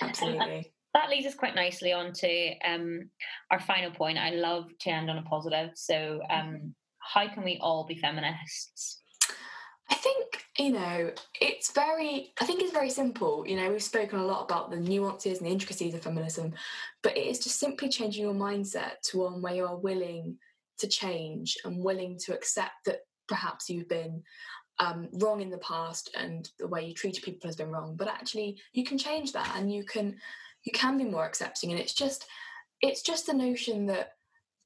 [0.00, 0.72] Absolutely.
[0.94, 3.10] that leads us quite nicely on to um,
[3.50, 4.18] our final point.
[4.18, 5.70] I love to end on a positive.
[5.74, 9.00] So, um, how can we all be feminists?
[9.90, 13.44] I think, you know, it's very, I think it's very simple.
[13.46, 16.54] You know, we've spoken a lot about the nuances and the intricacies of feminism,
[17.02, 20.38] but it is just simply changing your mindset to one where you are willing
[20.78, 24.22] to change and willing to accept that perhaps you've been
[24.78, 28.08] um, wrong in the past and the way you treated people has been wrong but
[28.08, 30.16] actually you can change that and you can
[30.64, 31.70] you can be more accepting.
[31.70, 32.26] And it's just
[32.80, 34.12] it's just the notion that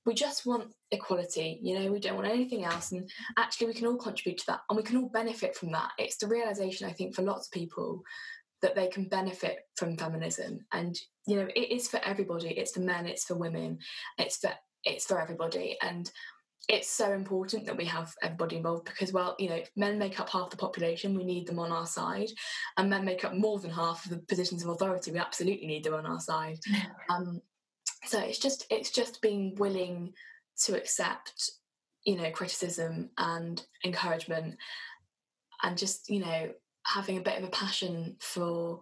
[0.07, 2.93] we just want equality you know we don't want anything else.
[2.93, 5.91] And actually we can all contribute to that and we can all benefit from that.
[5.99, 8.03] It's the realization i think for lots of people
[8.63, 10.61] that they can benefit from feminism.
[10.73, 12.51] And you know it is for everybody.
[12.51, 13.79] It's for men it's for women
[14.19, 14.51] it's for
[14.85, 15.77] it's for everybody.
[15.83, 16.11] And
[16.69, 20.29] it's so important that we have everybody involved because well you know men make up
[20.29, 22.29] half the population we need them on our side
[22.77, 25.85] and men make up more than half of the positions of authority we absolutely need
[25.85, 26.59] them on our side.
[27.09, 27.41] Um,
[28.05, 30.13] so it's just it's just being willing
[30.65, 31.51] to accept
[32.05, 34.57] you know criticism and encouragement
[35.63, 36.51] and just you know
[36.85, 38.81] having a bit of a passion for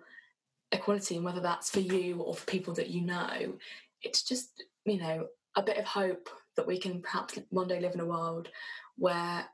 [0.72, 3.54] equality and whether that's for you or for people that you know
[4.02, 5.26] it's just you know
[5.56, 8.48] a bit of hope that we can perhaps one day live in a world
[8.96, 9.44] where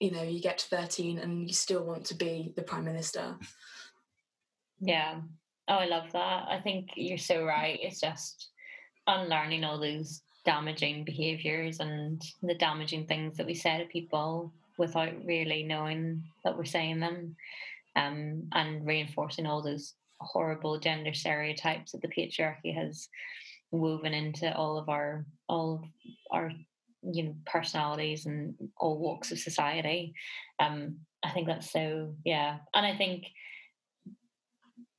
[0.00, 3.36] you know you get to 13 and you still want to be the prime minister.
[4.80, 5.20] Yeah.
[5.68, 6.46] Oh i love that.
[6.48, 7.78] I think you're so right.
[7.82, 8.48] It's just
[9.06, 15.12] unlearning all those damaging behaviors and the damaging things that we say to people without
[15.24, 17.36] really knowing that we're saying them
[17.96, 23.08] um, and reinforcing all those horrible gender stereotypes that the patriarchy has
[23.70, 25.84] woven into all of our all of
[26.30, 26.52] our
[27.02, 30.14] you know personalities and all walks of society.
[30.58, 32.58] Um i think that's so yeah.
[32.74, 33.24] And i think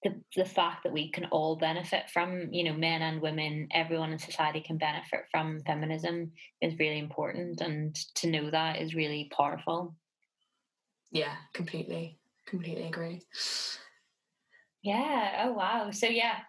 [0.03, 4.11] the, the fact that we can all benefit from you know men and women everyone
[4.11, 9.30] in society can benefit from feminism is really important and to know that is really
[9.36, 9.95] powerful.
[11.11, 13.22] Yeah completely completely agree.
[14.82, 15.91] Yeah oh wow.
[15.91, 16.39] So yeah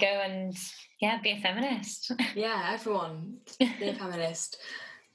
[0.00, 0.56] go and
[1.00, 2.12] yeah, be a feminist.
[2.34, 4.58] yeah, everyone be a feminist.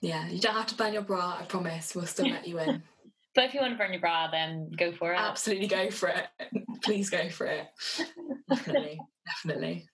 [0.01, 1.38] Yeah, you don't have to burn your bra.
[1.39, 1.95] I promise.
[1.95, 2.84] We'll still let you in.
[3.36, 5.20] but if you want to burn your bra, then go for it.
[5.20, 6.28] Absolutely, go for it.
[6.84, 7.68] Please go for it.
[8.49, 9.88] Definitely, definitely.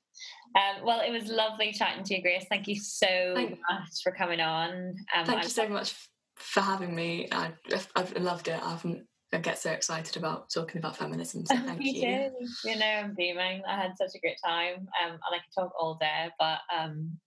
[0.56, 2.46] Um, well, it was lovely chatting to you, Grace.
[2.50, 4.70] Thank you so Thank, much for coming on.
[5.16, 5.96] Um, Thank I'm, you so much
[6.36, 7.28] for having me.
[7.32, 7.52] I,
[7.96, 8.60] have loved it.
[8.62, 11.46] I haven't I get so excited about talking about feminism.
[11.46, 12.32] So thank you.
[12.64, 13.64] You know, I'm beaming.
[13.68, 17.18] I had such a great time, um, and I could talk all day, but um,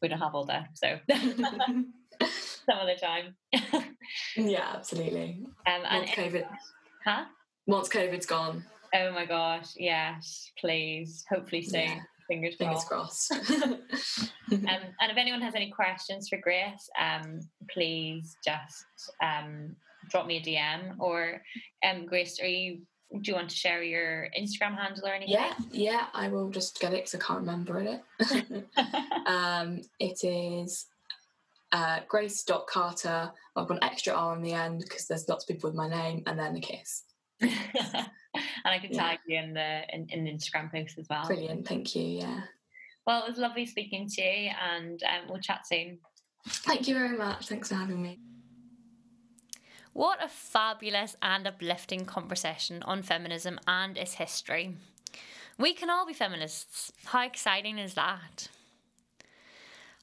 [0.00, 3.34] we don't have all day, so some other time.
[4.36, 5.42] yeah, absolutely.
[5.66, 6.46] Um, and Once COVID,
[7.04, 7.24] huh?
[7.66, 8.64] Once COVID's gone.
[8.94, 9.68] Oh my gosh!
[9.76, 11.24] Yes, please.
[11.28, 11.82] Hopefully soon.
[11.82, 12.00] Yeah.
[12.28, 13.28] Fingers, Fingers crossed.
[13.28, 14.30] crossed.
[14.52, 14.60] um,
[15.00, 18.84] and if anyone has any questions for Grace, um, please just
[19.20, 19.74] um,
[20.08, 21.42] drop me a DM or
[21.84, 22.80] um, Grace, are you
[23.12, 25.34] do you want to share your Instagram handle or anything?
[25.34, 28.66] Yeah, yeah, I will just get it because I can't remember it.
[29.26, 30.86] um, it is
[31.72, 33.32] uh, grace.carter.
[33.56, 35.88] I've got an extra R on the end because there's lots of people with my
[35.88, 37.02] name and then a kiss.
[37.40, 37.50] and
[38.64, 39.00] I can yeah.
[39.00, 41.26] tag you in the in, in the Instagram post as well.
[41.26, 42.04] Brilliant, thank you.
[42.04, 42.42] Yeah.
[43.06, 45.98] Well, it was lovely speaking to you, and um, we'll chat soon.
[46.46, 47.48] Thank you very much.
[47.48, 48.18] Thanks for having me.
[49.92, 54.76] What a fabulous and uplifting conversation on feminism and its history.
[55.58, 56.92] We can all be feminists.
[57.06, 58.48] How exciting is that?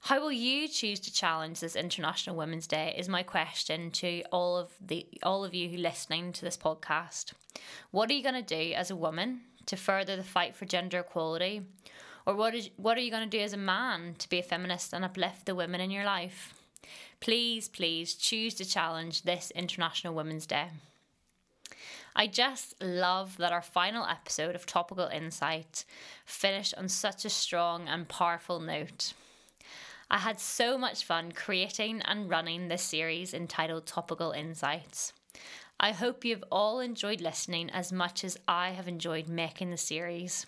[0.01, 4.57] How will you choose to challenge this International Women's Day is my question to all
[4.57, 7.33] of the all of you who listening to this podcast.
[7.91, 10.99] What are you going to do as a woman to further the fight for gender
[10.99, 11.63] equality?
[12.25, 14.43] Or what is what are you going to do as a man to be a
[14.43, 16.56] feminist and uplift the women in your life?
[17.19, 20.67] Please, please choose to challenge this International Women's Day.
[22.15, 25.85] I just love that our final episode of Topical Insight
[26.25, 29.13] finished on such a strong and powerful note.
[30.09, 35.13] I had so much fun creating and running this series entitled Topical Insights.
[35.79, 40.47] I hope you've all enjoyed listening as much as I have enjoyed making the series.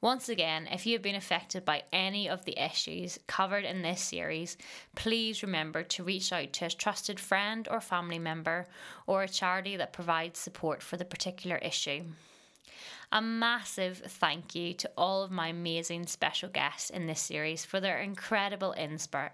[0.00, 4.00] Once again, if you have been affected by any of the issues covered in this
[4.00, 4.56] series,
[4.96, 8.66] please remember to reach out to a trusted friend or family member
[9.06, 12.02] or a charity that provides support for the particular issue.
[13.12, 17.78] A massive thank you to all of my amazing special guests in this series for
[17.78, 18.74] their incredible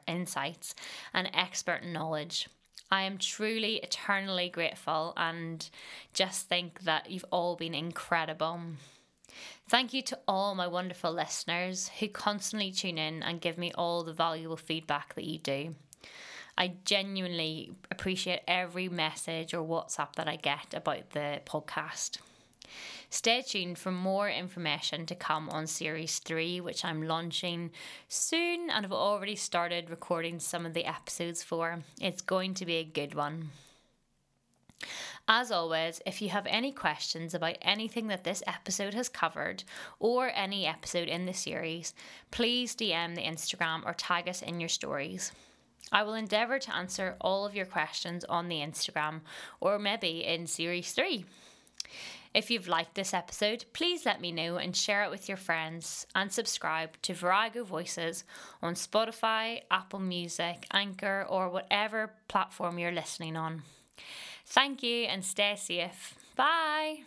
[0.07, 0.75] insights
[1.15, 2.49] and expert knowledge.
[2.91, 5.69] I am truly eternally grateful and
[6.13, 8.61] just think that you've all been incredible.
[9.69, 14.03] Thank you to all my wonderful listeners who constantly tune in and give me all
[14.03, 15.75] the valuable feedback that you do.
[16.57, 22.19] I genuinely appreciate every message or WhatsApp that I get about the podcast.
[23.11, 27.71] Stay tuned for more information to come on Series 3, which I'm launching
[28.09, 31.79] soon and I've already started recording some of the episodes for.
[32.01, 33.51] It's going to be a good one.
[35.31, 39.63] As always, if you have any questions about anything that this episode has covered
[40.01, 41.93] or any episode in the series,
[42.31, 45.33] please DM the Instagram or tag us in your stories.
[45.93, 49.21] I will endeavour to answer all of your questions on the Instagram
[49.61, 51.27] or maybe in series 3.
[52.33, 56.07] If you've liked this episode, please let me know and share it with your friends
[56.15, 58.25] and subscribe to Virago Voices
[58.63, 63.63] on Spotify, Apple Music, Anchor, or whatever platform you're listening on.
[64.49, 66.15] Thank you and stay safe.
[66.37, 67.05] Bye.